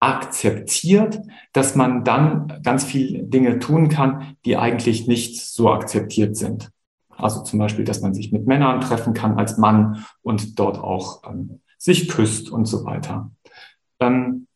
akzeptiert, 0.00 1.18
dass 1.52 1.74
man 1.74 2.04
dann 2.04 2.60
ganz 2.62 2.84
viele 2.84 3.24
Dinge 3.24 3.58
tun 3.58 3.88
kann, 3.88 4.36
die 4.44 4.56
eigentlich 4.56 5.08
nicht 5.08 5.40
so 5.40 5.70
akzeptiert 5.70 6.36
sind. 6.36 6.70
Also 7.10 7.42
zum 7.42 7.58
Beispiel, 7.58 7.84
dass 7.84 8.00
man 8.00 8.14
sich 8.14 8.30
mit 8.30 8.46
Männern 8.46 8.80
treffen 8.80 9.12
kann 9.12 9.38
als 9.38 9.58
Mann 9.58 10.04
und 10.22 10.58
dort 10.58 10.78
auch 10.78 11.22
ähm, 11.28 11.60
sich 11.78 12.08
küsst 12.08 12.50
und 12.50 12.66
so 12.66 12.84
weiter. 12.84 13.30
Ähm, 14.00 14.46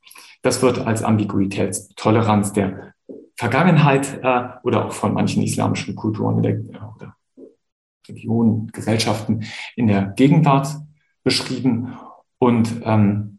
das 0.43 0.61
wird 0.61 0.81
als 0.81 1.03
Ambiguitätstoleranz 1.03 2.53
der 2.53 2.95
Vergangenheit 3.37 4.21
äh, 4.23 4.49
oder 4.65 4.87
auch 4.87 4.93
von 4.93 5.15
manchen 5.15 5.43
islamischen 5.43 5.95
Kulturen 5.95 6.43
der, 6.43 6.61
oder 6.97 7.17
Regionen, 8.09 8.67
Gesellschaften 8.73 9.45
in 9.77 9.87
der 9.87 10.07
Gegenwart 10.17 10.77
beschrieben. 11.23 11.97
Und 12.39 12.83
ähm, 12.85 13.39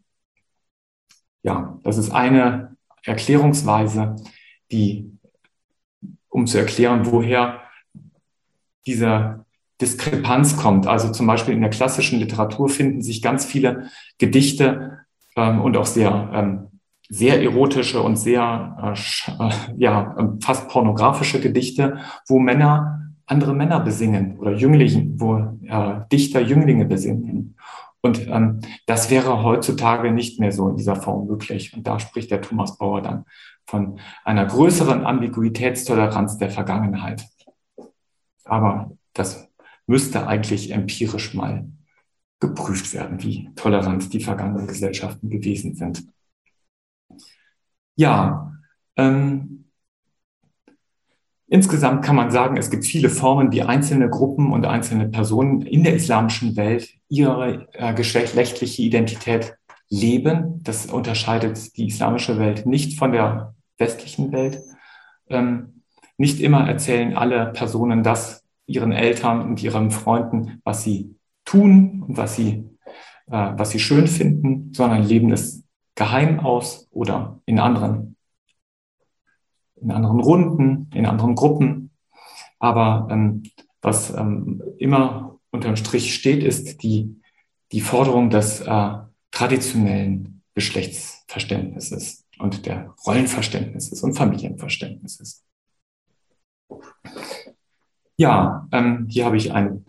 ja, 1.42 1.78
das 1.82 1.98
ist 1.98 2.10
eine 2.10 2.76
Erklärungsweise, 3.02 4.16
die, 4.72 5.10
um 6.28 6.46
zu 6.46 6.58
erklären, 6.58 7.04
woher 7.04 7.60
diese 8.86 9.43
Diskrepanz 9.80 10.56
kommt. 10.56 10.86
Also 10.86 11.10
zum 11.10 11.26
Beispiel 11.26 11.54
in 11.54 11.60
der 11.60 11.70
klassischen 11.70 12.18
Literatur 12.18 12.68
finden 12.68 13.02
sich 13.02 13.22
ganz 13.22 13.44
viele 13.44 13.88
Gedichte 14.18 14.98
ähm, 15.36 15.60
und 15.60 15.76
auch 15.76 15.86
sehr, 15.86 16.30
ähm, 16.32 16.80
sehr 17.08 17.42
erotische 17.42 18.00
und 18.02 18.16
sehr, 18.16 18.76
äh, 18.82 19.42
äh 19.44 19.50
ja, 19.76 20.14
ähm, 20.18 20.40
fast 20.40 20.68
pornografische 20.68 21.40
Gedichte, 21.40 21.98
wo 22.28 22.38
Männer 22.38 23.00
andere 23.26 23.54
Männer 23.54 23.80
besingen 23.80 24.38
oder 24.38 24.52
Jünglinge, 24.52 25.12
wo 25.16 25.38
äh, 25.66 26.00
Dichter 26.12 26.40
Jünglinge 26.40 26.84
besingen. 26.84 27.56
Und 28.02 28.28
ähm, 28.28 28.60
das 28.86 29.10
wäre 29.10 29.42
heutzutage 29.42 30.12
nicht 30.12 30.38
mehr 30.38 30.52
so 30.52 30.68
in 30.68 30.76
dieser 30.76 30.96
Form 30.96 31.26
möglich. 31.26 31.74
Und 31.74 31.86
da 31.86 31.98
spricht 31.98 32.30
der 32.30 32.42
Thomas 32.42 32.76
Bauer 32.76 33.00
dann 33.00 33.24
von 33.66 33.98
einer 34.24 34.44
größeren 34.44 35.06
Ambiguitätstoleranz 35.06 36.36
der 36.36 36.50
Vergangenheit. 36.50 37.26
Aber 38.44 38.90
das 39.14 39.48
müsste 39.86 40.26
eigentlich 40.26 40.70
empirisch 40.70 41.34
mal 41.34 41.68
geprüft 42.40 42.92
werden, 42.92 43.22
wie 43.22 43.50
tolerant 43.56 44.12
die 44.12 44.20
vergangenen 44.20 44.66
Gesellschaften 44.66 45.30
gewesen 45.30 45.74
sind. 45.74 46.06
Ja, 47.96 48.52
ähm, 48.96 49.64
Insgesamt 51.46 52.04
kann 52.04 52.16
man 52.16 52.30
sagen, 52.30 52.56
es 52.56 52.70
gibt 52.70 52.84
viele 52.84 53.10
Formen, 53.10 53.52
wie 53.52 53.62
einzelne 53.62 54.08
Gruppen 54.08 54.50
und 54.50 54.64
einzelne 54.64 55.08
Personen 55.08 55.62
in 55.62 55.84
der 55.84 55.94
islamischen 55.94 56.56
Welt 56.56 56.88
ihre 57.08 57.68
äh, 57.74 57.94
geschlechtliche 57.94 58.82
Identität 58.82 59.54
leben. 59.88 60.62
Das 60.64 60.86
unterscheidet 60.86 61.76
die 61.76 61.86
islamische 61.86 62.38
Welt 62.38 62.66
nicht 62.66 62.98
von 62.98 63.12
der 63.12 63.54
westlichen 63.78 64.32
Welt. 64.32 64.62
Ähm, 65.28 65.82
nicht 66.16 66.40
immer 66.40 66.66
erzählen 66.66 67.16
alle 67.16 67.52
Personen 67.52 68.02
das 68.02 68.43
ihren 68.66 68.92
Eltern 68.92 69.42
und 69.42 69.62
ihren 69.62 69.90
Freunden, 69.90 70.60
was 70.64 70.82
sie 70.82 71.16
tun 71.44 72.04
und 72.06 72.16
was 72.16 72.36
sie, 72.36 72.64
äh, 73.26 73.52
was 73.56 73.70
sie 73.70 73.80
schön 73.80 74.06
finden, 74.06 74.72
sondern 74.72 75.02
leben 75.02 75.32
es 75.32 75.64
geheim 75.94 76.40
aus 76.40 76.88
oder 76.90 77.40
in 77.46 77.58
anderen 77.58 78.14
in 79.84 79.90
anderen 79.90 80.20
Runden, 80.20 80.90
in 80.94 81.06
anderen 81.06 81.34
Gruppen. 81.34 81.90
Aber 82.58 83.08
ähm, 83.10 83.42
was 83.82 84.10
ähm, 84.16 84.62
immer 84.78 85.38
unterm 85.50 85.76
Strich 85.76 86.14
steht, 86.14 86.42
ist 86.42 86.82
die, 86.82 87.20
die 87.70 87.80
Forderung 87.82 88.30
des 88.30 88.60
äh, 88.62 88.92
traditionellen 89.30 90.42
Geschlechtsverständnisses 90.54 92.24
und 92.38 92.66
der 92.66 92.94
Rollenverständnisses 93.06 94.02
und 94.02 94.14
Familienverständnisses. 94.14 95.44
Ja, 98.16 98.68
ähm, 98.72 99.06
hier 99.08 99.24
habe 99.24 99.36
ich 99.36 99.52
ein, 99.52 99.84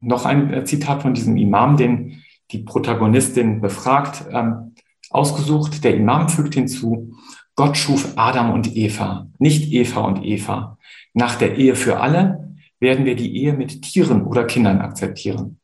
noch 0.00 0.24
ein 0.24 0.52
äh, 0.52 0.64
Zitat 0.64 1.02
von 1.02 1.14
diesem 1.14 1.36
Imam, 1.36 1.76
den 1.76 2.22
die 2.50 2.60
Protagonistin 2.60 3.60
befragt, 3.60 4.24
ähm, 4.30 4.74
ausgesucht. 5.10 5.84
Der 5.84 5.94
Imam 5.96 6.28
fügt 6.28 6.54
hinzu, 6.54 7.14
Gott 7.54 7.76
schuf 7.76 8.14
Adam 8.16 8.52
und 8.52 8.74
Eva, 8.76 9.28
nicht 9.38 9.72
Eva 9.72 10.00
und 10.00 10.24
Eva. 10.24 10.78
Nach 11.12 11.34
der 11.36 11.56
Ehe 11.56 11.74
für 11.74 12.00
alle 12.00 12.56
werden 12.80 13.04
wir 13.04 13.16
die 13.16 13.36
Ehe 13.36 13.52
mit 13.52 13.82
Tieren 13.82 14.22
oder 14.24 14.44
Kindern 14.44 14.80
akzeptieren. 14.80 15.58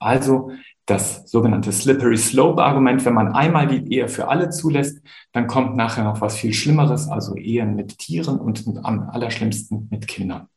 Also 0.00 0.50
das 0.86 1.30
sogenannte 1.30 1.72
Slippery 1.72 2.16
Slope 2.16 2.62
Argument, 2.62 3.04
wenn 3.04 3.14
man 3.14 3.32
einmal 3.32 3.66
die 3.66 3.94
Ehe 3.94 4.08
für 4.08 4.28
alle 4.28 4.50
zulässt, 4.50 5.02
dann 5.32 5.46
kommt 5.46 5.76
nachher 5.76 6.04
noch 6.04 6.20
was 6.20 6.36
viel 6.36 6.52
Schlimmeres, 6.52 7.08
also 7.08 7.36
Ehen 7.36 7.74
mit 7.74 7.98
Tieren 7.98 8.38
und 8.38 8.64
am 8.82 9.08
allerschlimmsten 9.10 9.88
mit 9.90 10.08
Kindern. 10.08 10.48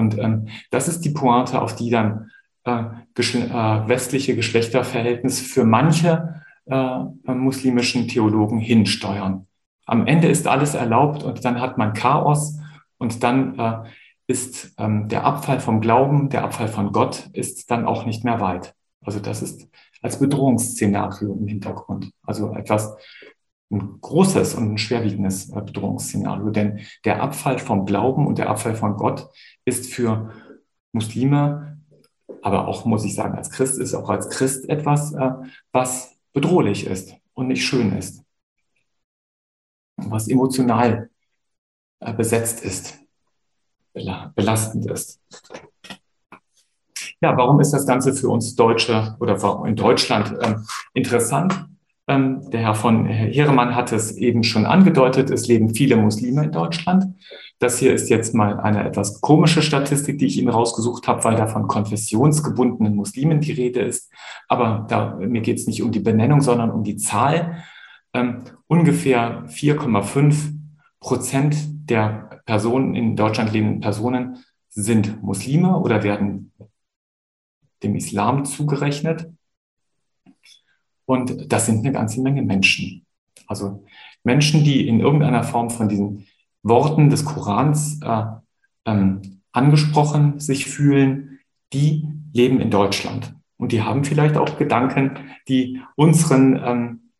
Und 0.00 0.18
ähm, 0.18 0.48
das 0.70 0.88
ist 0.88 1.02
die 1.02 1.10
Pointe, 1.10 1.60
auf 1.60 1.76
die 1.76 1.90
dann 1.90 2.30
äh, 2.64 2.84
geschle 3.14 3.44
äh, 3.44 3.88
westliche 3.88 4.34
Geschlechterverhältnisse 4.34 5.44
für 5.44 5.64
manche 5.64 6.42
äh, 6.66 6.98
muslimischen 7.26 8.08
Theologen 8.08 8.58
hinsteuern. 8.58 9.46
Am 9.86 10.06
Ende 10.06 10.28
ist 10.28 10.46
alles 10.46 10.74
erlaubt 10.74 11.22
und 11.22 11.44
dann 11.44 11.60
hat 11.60 11.78
man 11.78 11.92
Chaos 11.92 12.58
und 12.98 13.22
dann 13.22 13.58
äh, 13.58 13.78
ist 14.26 14.74
ähm, 14.78 15.08
der 15.08 15.24
Abfall 15.24 15.60
vom 15.60 15.80
Glauben, 15.80 16.28
der 16.28 16.44
Abfall 16.44 16.68
von 16.68 16.92
Gott 16.92 17.28
ist 17.32 17.70
dann 17.70 17.84
auch 17.86 18.06
nicht 18.06 18.24
mehr 18.24 18.40
weit. 18.40 18.74
Also 19.04 19.18
das 19.18 19.42
ist 19.42 19.68
als 20.02 20.18
Bedrohungsszenario 20.18 21.34
im 21.34 21.46
Hintergrund. 21.46 22.12
Also 22.24 22.54
etwas 22.54 22.96
ein 23.70 24.00
großes 24.00 24.54
und 24.54 24.72
ein 24.72 24.78
schwerwiegendes 24.78 25.50
äh, 25.50 25.60
Bedrohungsszenario. 25.60 26.50
Denn 26.50 26.80
der 27.04 27.22
Abfall 27.22 27.58
vom 27.58 27.86
Glauben 27.86 28.26
und 28.26 28.38
der 28.38 28.50
Abfall 28.50 28.74
von 28.74 28.96
Gott 28.96 29.28
ist 29.64 29.92
für 29.92 30.32
Muslime, 30.92 31.78
aber 32.42 32.68
auch, 32.68 32.84
muss 32.84 33.04
ich 33.04 33.14
sagen, 33.14 33.36
als 33.36 33.50
Christ 33.50 33.78
ist 33.78 33.94
auch 33.94 34.08
als 34.08 34.28
Christ 34.30 34.68
etwas, 34.68 35.12
äh, 35.12 35.30
was 35.72 36.16
bedrohlich 36.32 36.86
ist 36.86 37.14
und 37.34 37.48
nicht 37.48 37.64
schön 37.64 37.96
ist 37.96 38.24
was 40.08 40.28
emotional 40.28 41.10
äh, 42.00 42.12
besetzt 42.14 42.64
ist, 42.64 42.98
belastend 43.92 44.90
ist. 44.90 45.20
Ja, 47.20 47.36
warum 47.36 47.60
ist 47.60 47.72
das 47.72 47.86
Ganze 47.86 48.14
für 48.14 48.30
uns 48.30 48.54
Deutsche 48.54 49.16
oder 49.20 49.64
in 49.66 49.76
Deutschland 49.76 50.34
ähm, 50.40 50.66
interessant? 50.94 51.69
Ähm, 52.10 52.50
der 52.50 52.62
Herr 52.62 52.74
von 52.74 53.06
Heeremann 53.06 53.76
hat 53.76 53.92
es 53.92 54.16
eben 54.16 54.42
schon 54.42 54.66
angedeutet, 54.66 55.30
es 55.30 55.46
leben 55.46 55.72
viele 55.76 55.94
Muslime 55.94 56.42
in 56.42 56.50
Deutschland. 56.50 57.14
Das 57.60 57.78
hier 57.78 57.94
ist 57.94 58.10
jetzt 58.10 58.34
mal 58.34 58.58
eine 58.58 58.84
etwas 58.84 59.20
komische 59.20 59.62
Statistik, 59.62 60.18
die 60.18 60.26
ich 60.26 60.36
Ihnen 60.36 60.48
rausgesucht 60.48 61.06
habe, 61.06 61.22
weil 61.22 61.36
da 61.36 61.46
von 61.46 61.68
konfessionsgebundenen 61.68 62.96
Muslimen 62.96 63.40
die 63.40 63.52
Rede 63.52 63.82
ist. 63.82 64.10
Aber 64.48 64.86
da, 64.88 65.14
mir 65.20 65.40
geht 65.40 65.58
es 65.58 65.68
nicht 65.68 65.84
um 65.84 65.92
die 65.92 66.00
Benennung, 66.00 66.40
sondern 66.40 66.72
um 66.72 66.82
die 66.82 66.96
Zahl. 66.96 67.62
Ähm, 68.12 68.42
ungefähr 68.66 69.44
4,5 69.46 70.52
Prozent 70.98 71.54
der 71.88 72.42
Personen 72.44 72.96
in 72.96 73.14
Deutschland 73.14 73.52
lebenden 73.52 73.78
Personen 73.78 74.38
sind 74.68 75.22
Muslime 75.22 75.78
oder 75.78 76.02
werden 76.02 76.52
dem 77.84 77.94
Islam 77.94 78.44
zugerechnet. 78.46 79.30
Und 81.10 81.52
das 81.52 81.66
sind 81.66 81.80
eine 81.80 81.90
ganze 81.90 82.22
Menge 82.22 82.40
Menschen. 82.40 83.04
Also 83.48 83.84
Menschen, 84.22 84.62
die 84.62 84.86
in 84.86 85.00
irgendeiner 85.00 85.42
Form 85.42 85.68
von 85.68 85.88
diesen 85.88 86.28
Worten 86.62 87.10
des 87.10 87.24
Korans 87.24 87.98
äh, 88.00 88.26
ähm, 88.84 89.40
angesprochen 89.50 90.38
sich 90.38 90.66
fühlen, 90.66 91.40
die 91.72 92.06
leben 92.32 92.60
in 92.60 92.70
Deutschland. 92.70 93.34
Und 93.56 93.72
die 93.72 93.82
haben 93.82 94.04
vielleicht 94.04 94.36
auch 94.36 94.56
Gedanken, 94.56 95.18
die 95.48 95.80
unseren 95.96 96.56
ähm, 96.64 97.10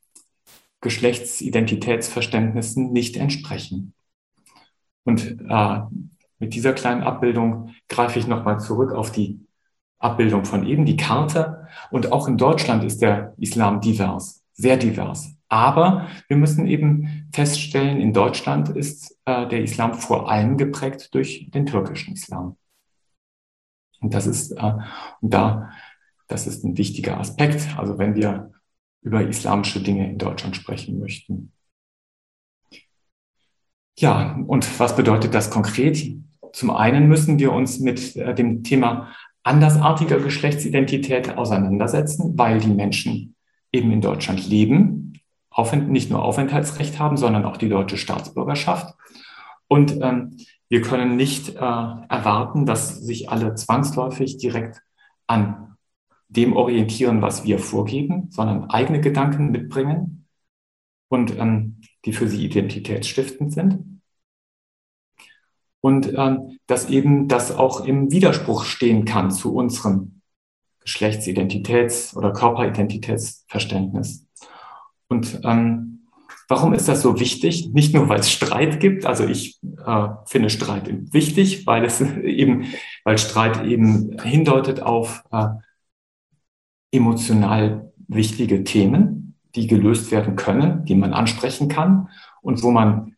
Geschlechtsidentitätsverständnissen 0.80 2.92
nicht 2.92 3.16
entsprechen. 3.16 3.92
Und 5.02 5.36
äh, 5.48 5.80
mit 6.38 6.54
dieser 6.54 6.74
kleinen 6.74 7.02
Abbildung 7.02 7.74
greife 7.88 8.20
ich 8.20 8.28
nochmal 8.28 8.60
zurück 8.60 8.92
auf 8.92 9.10
die 9.10 9.40
Abbildung 10.00 10.44
von 10.44 10.66
eben, 10.66 10.84
die 10.84 10.96
Karte. 10.96 11.68
Und 11.90 12.10
auch 12.10 12.26
in 12.26 12.36
Deutschland 12.36 12.82
ist 12.82 13.00
der 13.00 13.34
Islam 13.38 13.80
divers, 13.80 14.42
sehr 14.54 14.76
divers. 14.76 15.36
Aber 15.48 16.08
wir 16.28 16.36
müssen 16.36 16.66
eben 16.66 17.28
feststellen, 17.32 18.00
in 18.00 18.12
Deutschland 18.12 18.70
ist 18.70 19.18
äh, 19.24 19.46
der 19.48 19.62
Islam 19.62 19.94
vor 19.94 20.30
allem 20.30 20.56
geprägt 20.56 21.14
durch 21.14 21.50
den 21.50 21.66
türkischen 21.66 22.14
Islam. 22.14 22.56
Und 24.00 24.14
das 24.14 24.26
ist, 24.26 24.52
äh, 24.52 24.72
und 25.20 25.34
da, 25.34 25.70
das 26.28 26.46
ist 26.46 26.64
ein 26.64 26.78
wichtiger 26.78 27.18
Aspekt. 27.18 27.76
Also 27.76 27.98
wenn 27.98 28.14
wir 28.14 28.52
über 29.02 29.26
islamische 29.26 29.82
Dinge 29.82 30.08
in 30.10 30.18
Deutschland 30.18 30.56
sprechen 30.56 30.98
möchten. 30.98 31.52
Ja, 33.98 34.36
und 34.46 34.78
was 34.78 34.96
bedeutet 34.96 35.34
das 35.34 35.50
konkret? 35.50 36.16
Zum 36.52 36.70
einen 36.70 37.08
müssen 37.08 37.38
wir 37.38 37.52
uns 37.52 37.80
mit 37.80 38.16
äh, 38.16 38.34
dem 38.34 38.62
Thema 38.62 39.12
andersartiger 39.42 40.18
Geschlechtsidentität 40.18 41.36
auseinandersetzen, 41.36 42.38
weil 42.38 42.60
die 42.60 42.72
Menschen 42.72 43.34
eben 43.72 43.90
in 43.92 44.00
Deutschland 44.00 44.48
leben, 44.48 45.14
nicht 45.88 46.10
nur 46.10 46.22
Aufenthaltsrecht 46.22 46.98
haben, 46.98 47.16
sondern 47.16 47.44
auch 47.44 47.56
die 47.56 47.68
deutsche 47.68 47.96
Staatsbürgerschaft. 47.96 48.94
Und 49.68 50.00
ähm, 50.00 50.36
wir 50.68 50.82
können 50.82 51.16
nicht 51.16 51.50
äh, 51.50 51.58
erwarten, 51.58 52.66
dass 52.66 53.00
sich 53.00 53.30
alle 53.30 53.54
zwangsläufig 53.54 54.38
direkt 54.38 54.82
an 55.26 55.76
dem 56.28 56.56
orientieren, 56.56 57.22
was 57.22 57.44
wir 57.44 57.58
vorgeben, 57.58 58.28
sondern 58.30 58.70
eigene 58.70 59.00
Gedanken 59.00 59.50
mitbringen 59.50 60.26
und 61.08 61.36
ähm, 61.38 61.80
die 62.04 62.12
für 62.12 62.28
sie 62.28 62.44
identitätsstiftend 62.44 63.52
sind. 63.52 63.89
Und 65.80 66.12
ähm, 66.16 66.58
dass 66.66 66.90
eben 66.90 67.26
das 67.28 67.56
auch 67.56 67.84
im 67.84 68.10
Widerspruch 68.10 68.64
stehen 68.64 69.04
kann 69.04 69.30
zu 69.30 69.54
unserem 69.54 70.20
Geschlechtsidentitäts- 70.84 72.14
oder 72.16 72.32
Körperidentitätsverständnis. 72.32 74.26
Und 75.08 75.40
ähm, 75.44 76.06
warum 76.48 76.72
ist 76.72 76.88
das 76.88 77.02
so 77.02 77.18
wichtig? 77.18 77.70
Nicht 77.72 77.94
nur, 77.94 78.08
weil 78.08 78.20
es 78.20 78.30
Streit 78.30 78.80
gibt. 78.80 79.06
Also 79.06 79.24
ich 79.26 79.58
äh, 79.86 80.08
finde 80.26 80.50
Streit 80.50 80.90
wichtig, 81.12 81.66
weil 81.66 81.84
es 81.84 82.00
eben, 82.22 82.66
weil 83.04 83.18
Streit 83.18 83.64
eben 83.64 84.18
hindeutet 84.22 84.82
auf 84.82 85.22
äh, 85.32 85.48
emotional 86.92 87.92
wichtige 88.08 88.64
Themen, 88.64 89.36
die 89.54 89.66
gelöst 89.66 90.10
werden 90.10 90.36
können, 90.36 90.84
die 90.84 90.94
man 90.94 91.12
ansprechen 91.12 91.68
kann 91.68 92.08
und 92.42 92.62
wo 92.62 92.70
man 92.70 93.16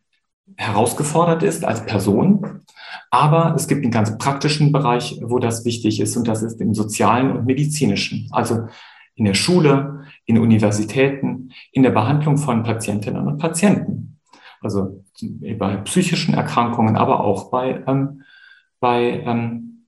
herausgefordert 0.57 1.43
ist 1.43 1.65
als 1.65 1.85
Person. 1.85 2.61
Aber 3.11 3.53
es 3.55 3.67
gibt 3.67 3.83
einen 3.83 3.91
ganz 3.91 4.17
praktischen 4.17 4.71
Bereich, 4.71 5.19
wo 5.23 5.39
das 5.39 5.65
wichtig 5.65 5.99
ist, 5.99 6.17
und 6.17 6.27
das 6.27 6.41
ist 6.41 6.59
im 6.61 6.73
sozialen 6.73 7.31
und 7.31 7.45
medizinischen. 7.45 8.27
Also 8.31 8.67
in 9.15 9.25
der 9.25 9.33
Schule, 9.35 10.05
in 10.25 10.37
Universitäten, 10.37 11.51
in 11.71 11.83
der 11.83 11.91
Behandlung 11.91 12.37
von 12.37 12.63
Patientinnen 12.63 13.27
und 13.27 13.37
Patienten. 13.37 14.19
Also 14.61 15.03
bei 15.59 15.77
psychischen 15.77 16.33
Erkrankungen, 16.33 16.95
aber 16.95 17.23
auch 17.23 17.51
bei, 17.51 17.83
ähm, 17.85 18.23
bei, 18.79 19.21
ähm, 19.25 19.85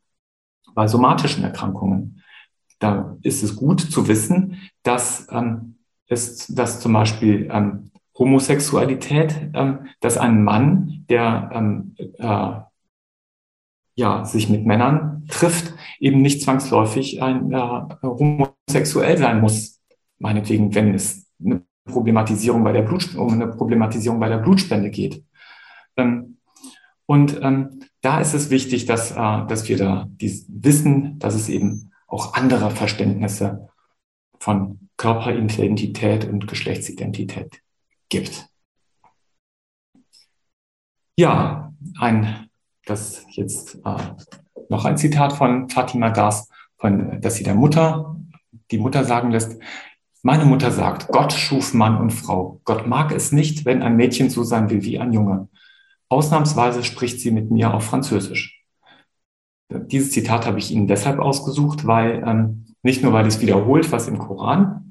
bei 0.73 0.87
somatischen 0.87 1.43
Erkrankungen. 1.43 2.21
Da 2.79 3.17
ist 3.21 3.41
es 3.41 3.55
gut 3.55 3.79
zu 3.79 4.07
wissen, 4.07 4.59
dass, 4.83 5.27
ähm, 5.31 5.77
es, 6.07 6.47
dass 6.47 6.81
zum 6.81 6.93
Beispiel 6.93 7.49
ähm, 7.51 7.91
Homosexualität, 8.17 9.49
ähm, 9.53 9.87
dass 9.99 10.17
ein 10.17 10.43
Mann, 10.43 11.05
der 11.09 11.49
ähm, 11.53 11.95
äh, 12.17 12.59
ja, 13.95 14.25
sich 14.25 14.49
mit 14.49 14.65
Männern 14.65 15.25
trifft, 15.29 15.73
eben 15.99 16.21
nicht 16.21 16.41
zwangsläufig 16.41 17.21
ein 17.21 17.51
äh, 17.51 17.81
homosexuell 18.01 19.17
sein 19.17 19.41
muss. 19.41 19.81
Meinetwegen, 20.19 20.75
wenn 20.75 20.93
es 20.93 21.27
eine 21.43 21.61
Problematisierung 21.85 22.63
bei 22.63 22.71
der 22.71 22.81
Blut, 22.81 23.15
um 23.15 23.33
eine 23.33 23.47
Problematisierung 23.47 24.19
bei 24.19 24.29
der 24.29 24.39
Blutspende 24.39 24.89
geht. 24.89 25.23
Ähm, 25.97 26.37
und 27.05 27.39
ähm, 27.41 27.81
da 28.01 28.19
ist 28.19 28.33
es 28.33 28.49
wichtig, 28.49 28.85
dass, 28.85 29.11
äh, 29.11 29.15
dass 29.47 29.67
wir 29.69 29.77
da 29.77 30.09
wissen, 30.17 31.19
dass 31.19 31.35
es 31.35 31.49
eben 31.49 31.91
auch 32.07 32.33
andere 32.33 32.71
Verständnisse 32.71 33.69
von 34.39 34.89
Körperidentität 34.97 36.25
und 36.25 36.47
Geschlechtsidentität 36.47 37.61
gibt. 38.15 38.47
Ja, 41.17 41.73
ein, 41.99 42.49
das 42.85 43.25
jetzt 43.31 43.75
äh, 43.85 43.97
noch 44.69 44.85
ein 44.85 44.97
Zitat 44.97 45.33
von 45.33 45.69
Fatima 45.69 46.09
Das, 46.09 46.49
von, 46.77 47.19
dass 47.21 47.35
sie 47.35 47.43
der 47.43 47.55
Mutter, 47.55 48.15
die 48.71 48.77
Mutter 48.77 49.03
sagen 49.03 49.31
lässt, 49.31 49.57
meine 50.23 50.45
Mutter 50.45 50.71
sagt, 50.71 51.09
Gott 51.09 51.33
schuf 51.33 51.73
Mann 51.73 51.97
und 51.97 52.11
Frau. 52.11 52.59
Gott 52.63 52.87
mag 52.87 53.11
es 53.11 53.31
nicht, 53.31 53.65
wenn 53.65 53.83
ein 53.83 53.95
Mädchen 53.95 54.29
so 54.29 54.43
sein 54.43 54.69
will 54.69 54.83
wie 54.83 54.99
ein 54.99 55.13
Junge. 55.13 55.49
Ausnahmsweise 56.09 56.83
spricht 56.83 57.19
sie 57.19 57.31
mit 57.31 57.51
mir 57.51 57.73
auf 57.73 57.83
Französisch. 57.83 58.63
Dieses 59.69 60.11
Zitat 60.11 60.45
habe 60.45 60.59
ich 60.59 60.71
Ihnen 60.71 60.87
deshalb 60.87 61.19
ausgesucht, 61.19 61.85
weil 61.85 62.23
ähm, 62.25 62.65
nicht 62.81 63.03
nur, 63.03 63.13
weil 63.13 63.27
es 63.27 63.41
wiederholt, 63.41 63.91
was 63.91 64.07
im 64.07 64.17
Koran 64.17 64.84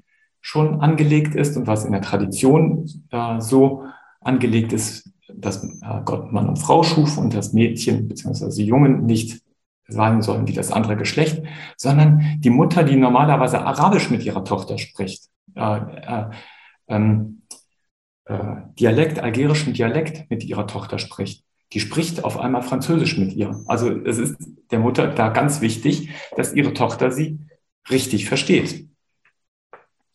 schon 0.46 0.82
angelegt 0.82 1.34
ist 1.34 1.56
und 1.56 1.66
was 1.66 1.86
in 1.86 1.92
der 1.92 2.02
Tradition 2.02 2.84
äh, 3.10 3.40
so 3.40 3.86
angelegt 4.20 4.74
ist, 4.74 5.10
dass 5.26 5.64
äh, 5.64 6.02
Gott 6.04 6.32
Mann 6.32 6.50
und 6.50 6.58
Frau 6.58 6.82
schuf 6.82 7.16
und 7.16 7.32
das 7.32 7.54
Mädchen 7.54 8.08
bzw. 8.08 8.62
Jungen 8.62 9.06
nicht 9.06 9.40
sein 9.88 10.20
sollen 10.20 10.46
wie 10.46 10.52
das 10.52 10.70
andere 10.70 10.96
Geschlecht, 10.96 11.42
sondern 11.78 12.36
die 12.40 12.50
Mutter, 12.50 12.84
die 12.84 12.96
normalerweise 12.96 13.64
Arabisch 13.64 14.10
mit 14.10 14.22
ihrer 14.22 14.44
Tochter 14.44 14.76
spricht, 14.76 15.30
äh, 15.54 15.78
äh, 15.78 16.24
ähm, 16.88 17.40
äh, 18.26 18.56
Dialekt, 18.78 19.20
algerischen 19.20 19.72
Dialekt 19.72 20.28
mit 20.28 20.44
ihrer 20.44 20.66
Tochter 20.66 20.98
spricht, 20.98 21.42
die 21.72 21.80
spricht 21.80 22.22
auf 22.22 22.38
einmal 22.38 22.62
Französisch 22.62 23.16
mit 23.16 23.32
ihr. 23.32 23.62
Also 23.66 23.90
es 23.90 24.18
ist 24.18 24.36
der 24.70 24.78
Mutter 24.78 25.06
da 25.08 25.30
ganz 25.30 25.62
wichtig, 25.62 26.10
dass 26.36 26.52
ihre 26.52 26.74
Tochter 26.74 27.10
sie 27.10 27.38
richtig 27.88 28.28
versteht. 28.28 28.90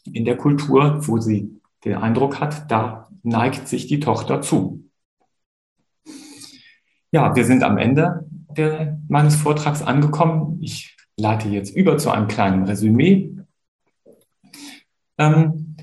In 0.06 0.26
der 0.26 0.38
Kultur, 0.38 1.08
wo 1.08 1.20
sie 1.20 1.62
den 1.86 1.96
Eindruck 1.96 2.40
hat, 2.40 2.70
da 2.72 3.10
neigt 3.24 3.68
sich 3.68 3.88
die 3.88 4.00
Tochter 4.00 4.42
zu. 4.42 4.90
Ja, 7.12 7.36
wir 7.36 7.46
sind 7.46 7.64
am 7.64 7.78
Ende 7.78 8.26
der, 8.32 9.00
meines 9.08 9.36
Vortrags 9.36 9.82
angekommen. 9.82 10.60
Ich 10.62 10.96
leite 11.18 11.50
jetzt 11.50 11.76
über 11.76 11.98
zu 11.98 12.12
einem 12.12 12.28
kleinen 12.28 12.64
Resümee. 12.64 13.36
Ähm, 15.18 15.76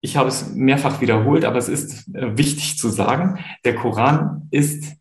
ich 0.00 0.16
habe 0.16 0.28
es 0.28 0.52
mehrfach 0.54 1.00
wiederholt, 1.00 1.44
aber 1.44 1.58
es 1.58 1.68
ist 1.68 2.14
äh, 2.14 2.36
wichtig 2.36 2.76
zu 2.76 2.88
sagen, 2.88 3.38
der 3.64 3.76
Koran 3.76 4.48
ist 4.50 4.96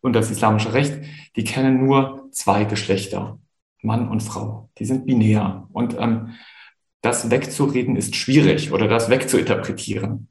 und 0.00 0.12
das 0.12 0.30
islamische 0.30 0.72
Recht, 0.72 1.00
die 1.36 1.44
kennen 1.44 1.84
nur 1.84 2.28
zwei 2.30 2.64
Geschlechter, 2.64 3.38
Mann 3.82 4.08
und 4.08 4.22
Frau. 4.22 4.70
Die 4.78 4.84
sind 4.84 5.06
binär. 5.06 5.68
Und 5.72 5.96
ähm, 5.98 6.34
das 7.02 7.30
wegzureden 7.30 7.96
ist 7.96 8.16
schwierig 8.16 8.72
oder 8.72 8.88
das 8.88 9.10
wegzuinterpretieren 9.10 10.28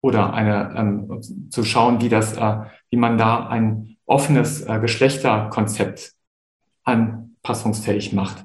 oder 0.00 0.34
eine, 0.34 0.74
ähm, 0.76 1.50
zu 1.50 1.64
schauen, 1.64 2.00
wie 2.00 2.08
das, 2.08 2.36
äh, 2.36 2.56
wie 2.90 2.96
man 2.96 3.18
da 3.18 3.46
ein 3.46 3.96
offenes 4.04 4.62
äh, 4.62 4.80
Geschlechterkonzept 4.80 6.14
anpassungsfähig 6.82 8.12
macht. 8.12 8.44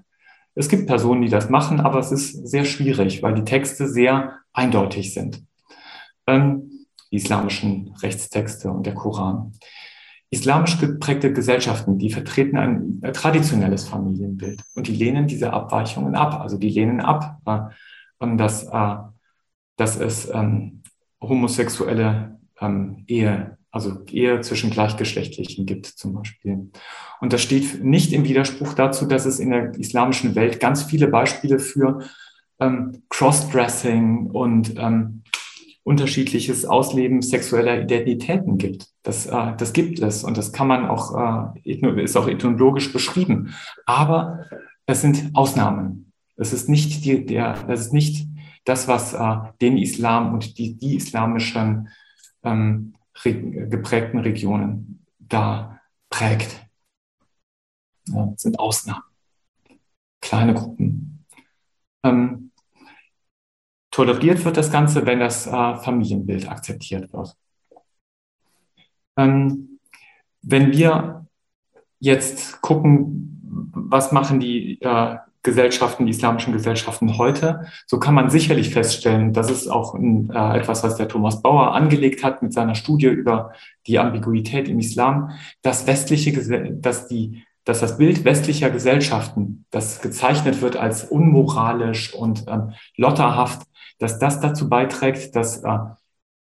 Es 0.53 0.69
gibt 0.69 0.87
Personen, 0.87 1.21
die 1.21 1.29
das 1.29 1.49
machen, 1.49 1.79
aber 1.79 1.99
es 1.99 2.11
ist 2.11 2.47
sehr 2.47 2.65
schwierig, 2.65 3.21
weil 3.23 3.33
die 3.33 3.43
Texte 3.43 3.87
sehr 3.87 4.39
eindeutig 4.53 5.13
sind. 5.13 5.43
Ähm, 6.27 6.85
die 7.11 7.17
islamischen 7.17 7.95
Rechtstexte 8.01 8.69
und 8.69 8.85
der 8.85 8.93
Koran. 8.93 9.53
Islamisch 10.29 10.79
geprägte 10.79 11.31
Gesellschaften, 11.31 11.97
die 11.97 12.11
vertreten 12.11 12.57
ein 12.57 12.99
äh, 13.01 13.13
traditionelles 13.13 13.87
Familienbild 13.87 14.61
und 14.75 14.87
die 14.87 14.95
lehnen 14.95 15.27
diese 15.27 15.53
Abweichungen 15.53 16.15
ab. 16.15 16.41
Also 16.41 16.57
die 16.57 16.69
lehnen 16.69 16.99
ab, 16.99 17.39
äh, 17.45 18.35
dass, 18.35 18.63
äh, 18.65 18.95
dass 19.77 19.97
es 19.97 20.29
ähm, 20.33 20.83
homosexuelle 21.21 22.39
ähm, 22.59 23.03
Ehe, 23.07 23.57
also 23.71 24.03
Ehe 24.07 24.41
zwischen 24.41 24.69
Gleichgeschlechtlichen 24.69 25.65
gibt 25.65 25.85
zum 25.85 26.13
Beispiel. 26.13 26.71
Und 27.21 27.31
das 27.31 27.41
steht 27.41 27.83
nicht 27.83 28.11
im 28.11 28.25
Widerspruch 28.25 28.73
dazu, 28.73 29.05
dass 29.05 29.25
es 29.25 29.39
in 29.39 29.51
der 29.51 29.75
islamischen 29.75 30.35
Welt 30.35 30.59
ganz 30.59 30.83
viele 30.83 31.07
Beispiele 31.07 31.59
für 31.59 32.01
ähm, 32.59 33.03
Crossdressing 33.09 34.27
und 34.31 34.73
unterschiedliches 35.87 36.65
Ausleben 36.65 37.21
sexueller 37.21 37.81
Identitäten 37.81 38.57
gibt. 38.57 38.89
Das, 39.03 39.25
äh, 39.25 39.55
das 39.55 39.71
gibt 39.71 39.99
es 39.99 40.25
und 40.25 40.35
das 40.35 40.51
kann 40.51 40.67
man 40.67 40.85
auch, 40.85 41.55
äh, 41.63 42.03
ist 42.03 42.17
auch 42.17 42.27
ethnologisch 42.27 42.91
beschrieben. 42.91 43.55
Aber 43.85 44.43
es 44.85 44.99
sind 44.99 45.31
Ausnahmen. 45.33 46.11
Es 46.35 46.51
ist 46.51 46.67
nicht 46.67 47.05
die, 47.05 47.25
der, 47.25 47.69
es 47.69 47.79
ist 47.79 47.93
nicht 47.93 48.27
das, 48.65 48.89
was 48.89 49.13
äh, 49.13 49.37
den 49.61 49.77
Islam 49.77 50.33
und 50.33 50.57
die, 50.57 50.77
die 50.77 50.97
islamischen 50.97 51.87
ähm, 52.43 52.93
geprägten 53.23 54.19
Regionen 54.19 55.05
da 55.19 55.79
prägt. 56.09 56.67
Ja, 58.09 58.33
sind 58.35 58.59
Ausnahmen. 58.59 59.03
Kleine 60.19 60.53
Gruppen. 60.53 61.25
Ähm, 62.03 62.46
toleriert 63.97 64.45
wird 64.45 64.57
das 64.57 64.71
Ganze, 64.71 65.07
wenn 65.07 65.19
das 65.19 65.47
äh, 65.47 65.75
Familienbild 65.77 66.47
akzeptiert 66.47 67.11
wird. 67.11 67.35
Ähm, 69.17 69.79
wenn 70.43 70.71
wir 70.71 71.25
jetzt 71.97 72.61
gucken, 72.61 73.41
was 73.73 74.11
machen 74.11 74.39
die 74.39 74.79
äh, 74.83 75.15
Gesellschaften, 75.41 76.05
die 76.05 76.11
islamischen 76.11 76.53
Gesellschaften 76.53 77.17
heute, 77.17 77.65
so 77.87 77.97
kann 77.97 78.13
man 78.13 78.29
sicherlich 78.29 78.69
feststellen, 78.69 79.33
das 79.33 79.49
ist 79.49 79.67
auch 79.67 79.95
ein, 79.95 80.29
äh, 80.29 80.59
etwas, 80.59 80.83
was 80.83 80.97
der 80.97 81.07
Thomas 81.07 81.41
Bauer 81.41 81.73
angelegt 81.73 82.23
hat 82.23 82.43
mit 82.43 82.53
seiner 82.53 82.75
Studie 82.75 83.07
über 83.07 83.53
die 83.87 83.97
Ambiguität 83.97 84.69
im 84.69 84.77
Islam, 84.77 85.31
dass 85.63 85.87
westliche, 85.87 86.71
dass 86.71 87.07
die, 87.07 87.45
dass 87.63 87.79
das 87.79 87.97
Bild 87.97 88.25
westlicher 88.25 88.69
Gesellschaften, 88.69 89.65
das 89.71 90.01
gezeichnet 90.01 90.61
wird 90.61 90.75
als 90.75 91.03
unmoralisch 91.03 92.13
und 92.13 92.45
ähm, 92.47 92.73
lotterhaft, 92.95 93.63
dass 93.99 94.19
das 94.19 94.39
dazu 94.39 94.69
beiträgt, 94.69 95.35
dass 95.35 95.63
äh, 95.63 95.77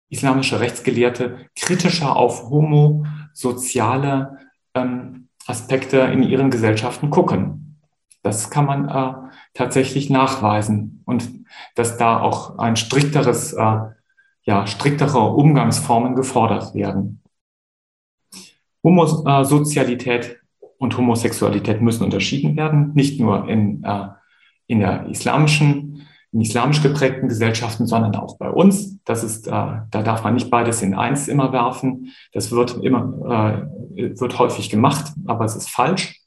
islamische 0.09 0.61
Rechtsgelehrte 0.61 1.47
kritischer 1.57 2.17
auf 2.17 2.51
homosoziale 2.51 4.39
ähm, 4.75 5.29
Aspekte 5.47 5.99
in 5.99 6.23
ihren 6.23 6.51
Gesellschaften 6.51 7.11
gucken. 7.11 7.81
Das 8.23 8.51
kann 8.51 8.67
man 8.67 8.89
äh, 8.89 9.15
tatsächlich 9.55 10.11
nachweisen 10.11 11.03
und 11.07 11.31
dass 11.75 11.97
da 11.97 12.21
auch 12.21 12.59
ein 12.59 12.77
strikteres, 12.77 13.53
äh, 13.55 13.79
ja, 14.43 14.67
striktere 14.67 15.21
Umgangsformen 15.21 16.15
gefordert 16.15 16.75
werden. 16.75 17.23
Homosozialität 18.83 20.39
und 20.79 20.97
Homosexualität 20.97 21.83
müssen 21.83 22.05
unterschieden 22.05 22.57
werden, 22.57 22.93
nicht 22.95 23.21
nur 23.21 23.49
in, 23.49 23.85
äh, 23.85 24.09
in 24.67 24.81
der 24.81 25.07
islamischen, 25.07 25.90
in 26.33 26.41
islamisch 26.41 26.83
geprägten 26.83 27.29
Gesellschaften, 27.29 27.87
sondern 27.87 28.15
auch 28.15 28.39
bei 28.39 28.49
uns. 28.49 28.99
Das 29.05 29.25
ist, 29.25 29.47
äh, 29.47 29.51
da 29.51 30.03
darf 30.03 30.23
man 30.23 30.35
nicht 30.35 30.51
beides 30.51 30.83
in 30.83 30.95
eins 30.95 31.29
immer 31.29 31.53
werfen. 31.53 32.13
Das 32.33 32.53
wird 32.53 32.83
immer, 32.83 33.67
äh, 33.97 34.19
wird 34.19 34.39
häufig 34.39 34.71
gemacht, 34.71 35.13
aber 35.27 35.45
es 35.45 35.57
ist 35.57 35.71
falsch. 35.71 36.21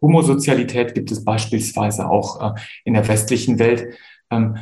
Homosozialität 0.00 0.94
gibt 0.94 1.10
es 1.12 1.24
beispielsweise 1.24 2.08
auch 2.08 2.54
äh, 2.54 2.60
in 2.84 2.94
der 2.94 3.06
westlichen 3.08 3.58
Welt, 3.58 3.94
ähm, 4.30 4.56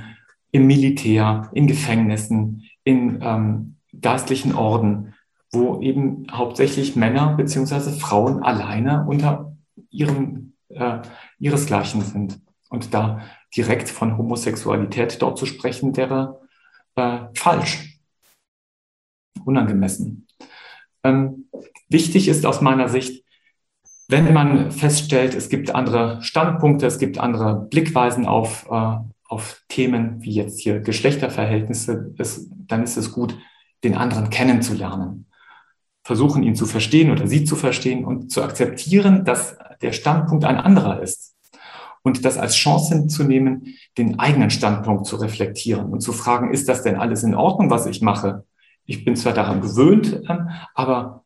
im 0.53 0.67
Militär, 0.67 1.51
in 1.53 1.67
Gefängnissen, 1.67 2.65
in 2.85 3.21
ähm, 3.23 3.77
geistlichen 4.01 4.55
Orden 4.55 5.15
wo 5.53 5.81
eben 5.81 6.27
hauptsächlich 6.31 6.97
Männer 6.97 7.35
beziehungsweise 7.37 7.93
Frauen 7.93 8.43
alleine 8.43 9.05
unter 9.07 9.57
ihrem, 9.91 10.55
äh, 10.69 10.99
ihresgleichen 11.39 12.03
sind. 12.03 12.41
Und 12.69 12.95
da 12.95 13.21
direkt 13.57 13.89
von 13.89 14.17
Homosexualität 14.17 15.21
dort 15.21 15.39
zu 15.39 15.47
sprechen, 15.47 15.97
wäre 15.97 16.41
äh, 16.97 17.21
falsch, 17.35 18.01
unangemessen. 19.45 20.27
Ähm, 21.03 21.49
wichtig 21.89 22.29
ist 22.29 22.47
aus 22.47 22.61
meiner 22.61 22.89
Sicht, 22.89 23.25
wenn 24.09 24.33
man 24.33 24.73
feststellt, 24.73 25.35
es 25.35 25.49
gibt 25.49 25.75
andere 25.75 26.21
Standpunkte, 26.23 26.87
es 26.87 26.99
gibt 26.99 27.19
andere 27.19 27.67
Blickweisen 27.71 28.27
auf, 28.27 28.67
äh, 28.71 28.97
auf 29.29 29.63
Themen 29.69 30.21
wie 30.23 30.33
jetzt 30.33 30.61
hier 30.61 30.81
Geschlechterverhältnisse, 30.81 32.13
ist, 32.19 32.51
dann 32.51 32.83
ist 32.83 32.97
es 32.97 33.13
gut, 33.13 33.39
den 33.85 33.95
anderen 33.97 34.31
kennenzulernen 34.31 35.27
versuchen, 36.03 36.43
ihn 36.43 36.57
zu 36.57 36.67
verstehen 36.67 37.11
oder 37.11 37.27
sie 37.27 37.45
zu 37.45 37.57
verstehen 37.57 38.05
und 38.05 38.33
zu 38.33 38.43
akzeptieren, 38.43 39.25
dass 39.25 39.57
der 39.81 39.93
Standpunkt 39.93 40.45
ein 40.45 40.57
anderer 40.57 41.01
ist. 41.01 41.30
Und 42.03 42.25
das 42.25 42.39
als 42.39 42.55
Chance 42.55 43.07
zu 43.09 43.25
nehmen, 43.25 43.75
den 43.99 44.19
eigenen 44.19 44.51
Standpunkt 44.51 45.07
zu 45.07 45.17
reflektieren 45.17 45.91
und 45.91 46.01
zu 46.01 46.13
fragen, 46.13 46.53
ist 46.53 46.69
das 46.69 46.83
denn 46.83 46.97
alles 46.97 47.23
in 47.23 47.35
Ordnung, 47.35 47.71
was 47.71 47.87
ich 47.87 48.01
mache? 48.01 48.45
Ich 48.87 49.05
bin 49.05 49.17
zwar 49.17 49.35
daran 49.35 49.61
gewöhnt, 49.61 50.23
ähm, 50.29 50.49
aber 50.75 51.25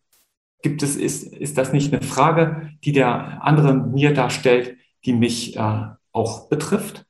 gibt 0.62 0.82
es, 0.82 0.96
ist, 0.96 1.24
ist 1.24 1.56
das 1.58 1.72
nicht 1.72 1.92
eine 1.92 2.02
Frage, 2.02 2.70
die 2.84 2.92
der 2.92 3.44
andere 3.44 3.74
mir 3.74 4.12
darstellt, 4.14 4.76
die 5.04 5.12
mich 5.12 5.56
äh, 5.56 5.82
auch 6.12 6.48
betrifft? 6.48 7.06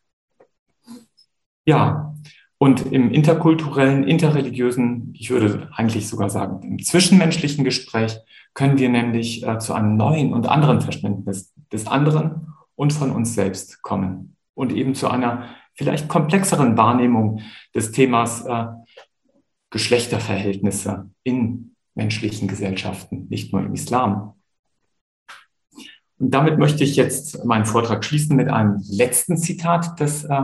Ja, 1.64 2.14
und 2.58 2.92
im 2.92 3.10
interkulturellen, 3.10 4.04
interreligiösen, 4.04 5.12
ich 5.14 5.30
würde 5.30 5.70
eigentlich 5.74 6.08
sogar 6.08 6.30
sagen, 6.30 6.62
im 6.62 6.82
zwischenmenschlichen 6.82 7.64
Gespräch 7.64 8.18
können 8.54 8.78
wir 8.78 8.88
nämlich 8.88 9.46
äh, 9.46 9.58
zu 9.58 9.74
einem 9.74 9.96
neuen 9.96 10.32
und 10.32 10.48
anderen 10.48 10.80
Verständnis 10.80 11.52
des 11.72 11.86
anderen 11.86 12.53
und 12.76 12.92
von 12.92 13.10
uns 13.10 13.34
selbst 13.34 13.82
kommen 13.82 14.36
und 14.54 14.72
eben 14.72 14.94
zu 14.94 15.08
einer 15.08 15.48
vielleicht 15.74 16.08
komplexeren 16.08 16.76
Wahrnehmung 16.76 17.40
des 17.74 17.92
Themas 17.92 18.44
äh, 18.46 18.66
Geschlechterverhältnisse 19.70 21.10
in 21.24 21.74
menschlichen 21.94 22.48
Gesellschaften, 22.48 23.26
nicht 23.28 23.52
nur 23.52 23.62
im 23.62 23.74
Islam. 23.74 24.34
Und 26.18 26.30
damit 26.30 26.58
möchte 26.58 26.84
ich 26.84 26.96
jetzt 26.96 27.44
meinen 27.44 27.66
Vortrag 27.66 28.04
schließen 28.04 28.36
mit 28.36 28.48
einem 28.48 28.80
letzten 28.88 29.36
Zitat 29.36 29.98
des, 29.98 30.24
äh, 30.24 30.42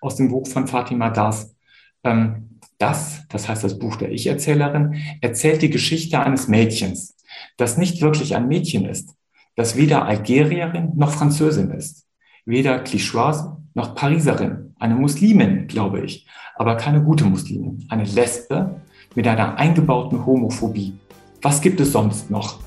aus 0.00 0.16
dem 0.16 0.28
Buch 0.28 0.48
von 0.48 0.66
Fatima 0.66 1.10
Das, 1.10 1.54
ähm, 2.02 2.58
das, 2.78 3.26
das 3.28 3.48
heißt 3.48 3.62
das 3.62 3.78
Buch 3.78 3.96
der 3.96 4.10
Ich-Erzählerin, 4.10 4.96
erzählt 5.20 5.62
die 5.62 5.70
Geschichte 5.70 6.18
eines 6.18 6.48
Mädchens, 6.48 7.16
das 7.56 7.78
nicht 7.78 8.02
wirklich 8.02 8.34
ein 8.34 8.48
Mädchen 8.48 8.84
ist, 8.84 9.14
das 9.56 9.76
weder 9.76 10.06
Algerierin 10.06 10.92
noch 10.96 11.10
Französin 11.10 11.70
ist, 11.70 12.06
weder 12.44 12.78
Clichoise 12.78 13.56
noch 13.74 13.94
Pariserin, 13.94 14.74
eine 14.78 14.94
Muslimin, 14.94 15.66
glaube 15.66 16.00
ich, 16.00 16.26
aber 16.56 16.76
keine 16.76 17.02
gute 17.02 17.24
Muslimin, 17.24 17.84
eine 17.88 18.04
Lesbe 18.04 18.80
mit 19.14 19.26
einer 19.26 19.56
eingebauten 19.56 20.24
Homophobie. 20.24 20.98
Was 21.40 21.60
gibt 21.60 21.80
es 21.80 21.92
sonst 21.92 22.30
noch? 22.30 22.60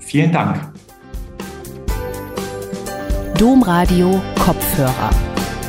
Vielen 0.00 0.32
Dank. 0.32 0.72
Domradio 3.38 4.20
Kopfhörer. 4.38 5.10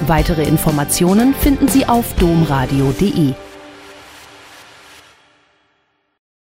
Weitere 0.07 0.43
Informationen 0.43 1.34
finden 1.34 1.68
Sie 1.68 1.86
auf 1.86 2.16
domradio.de. 2.16 3.34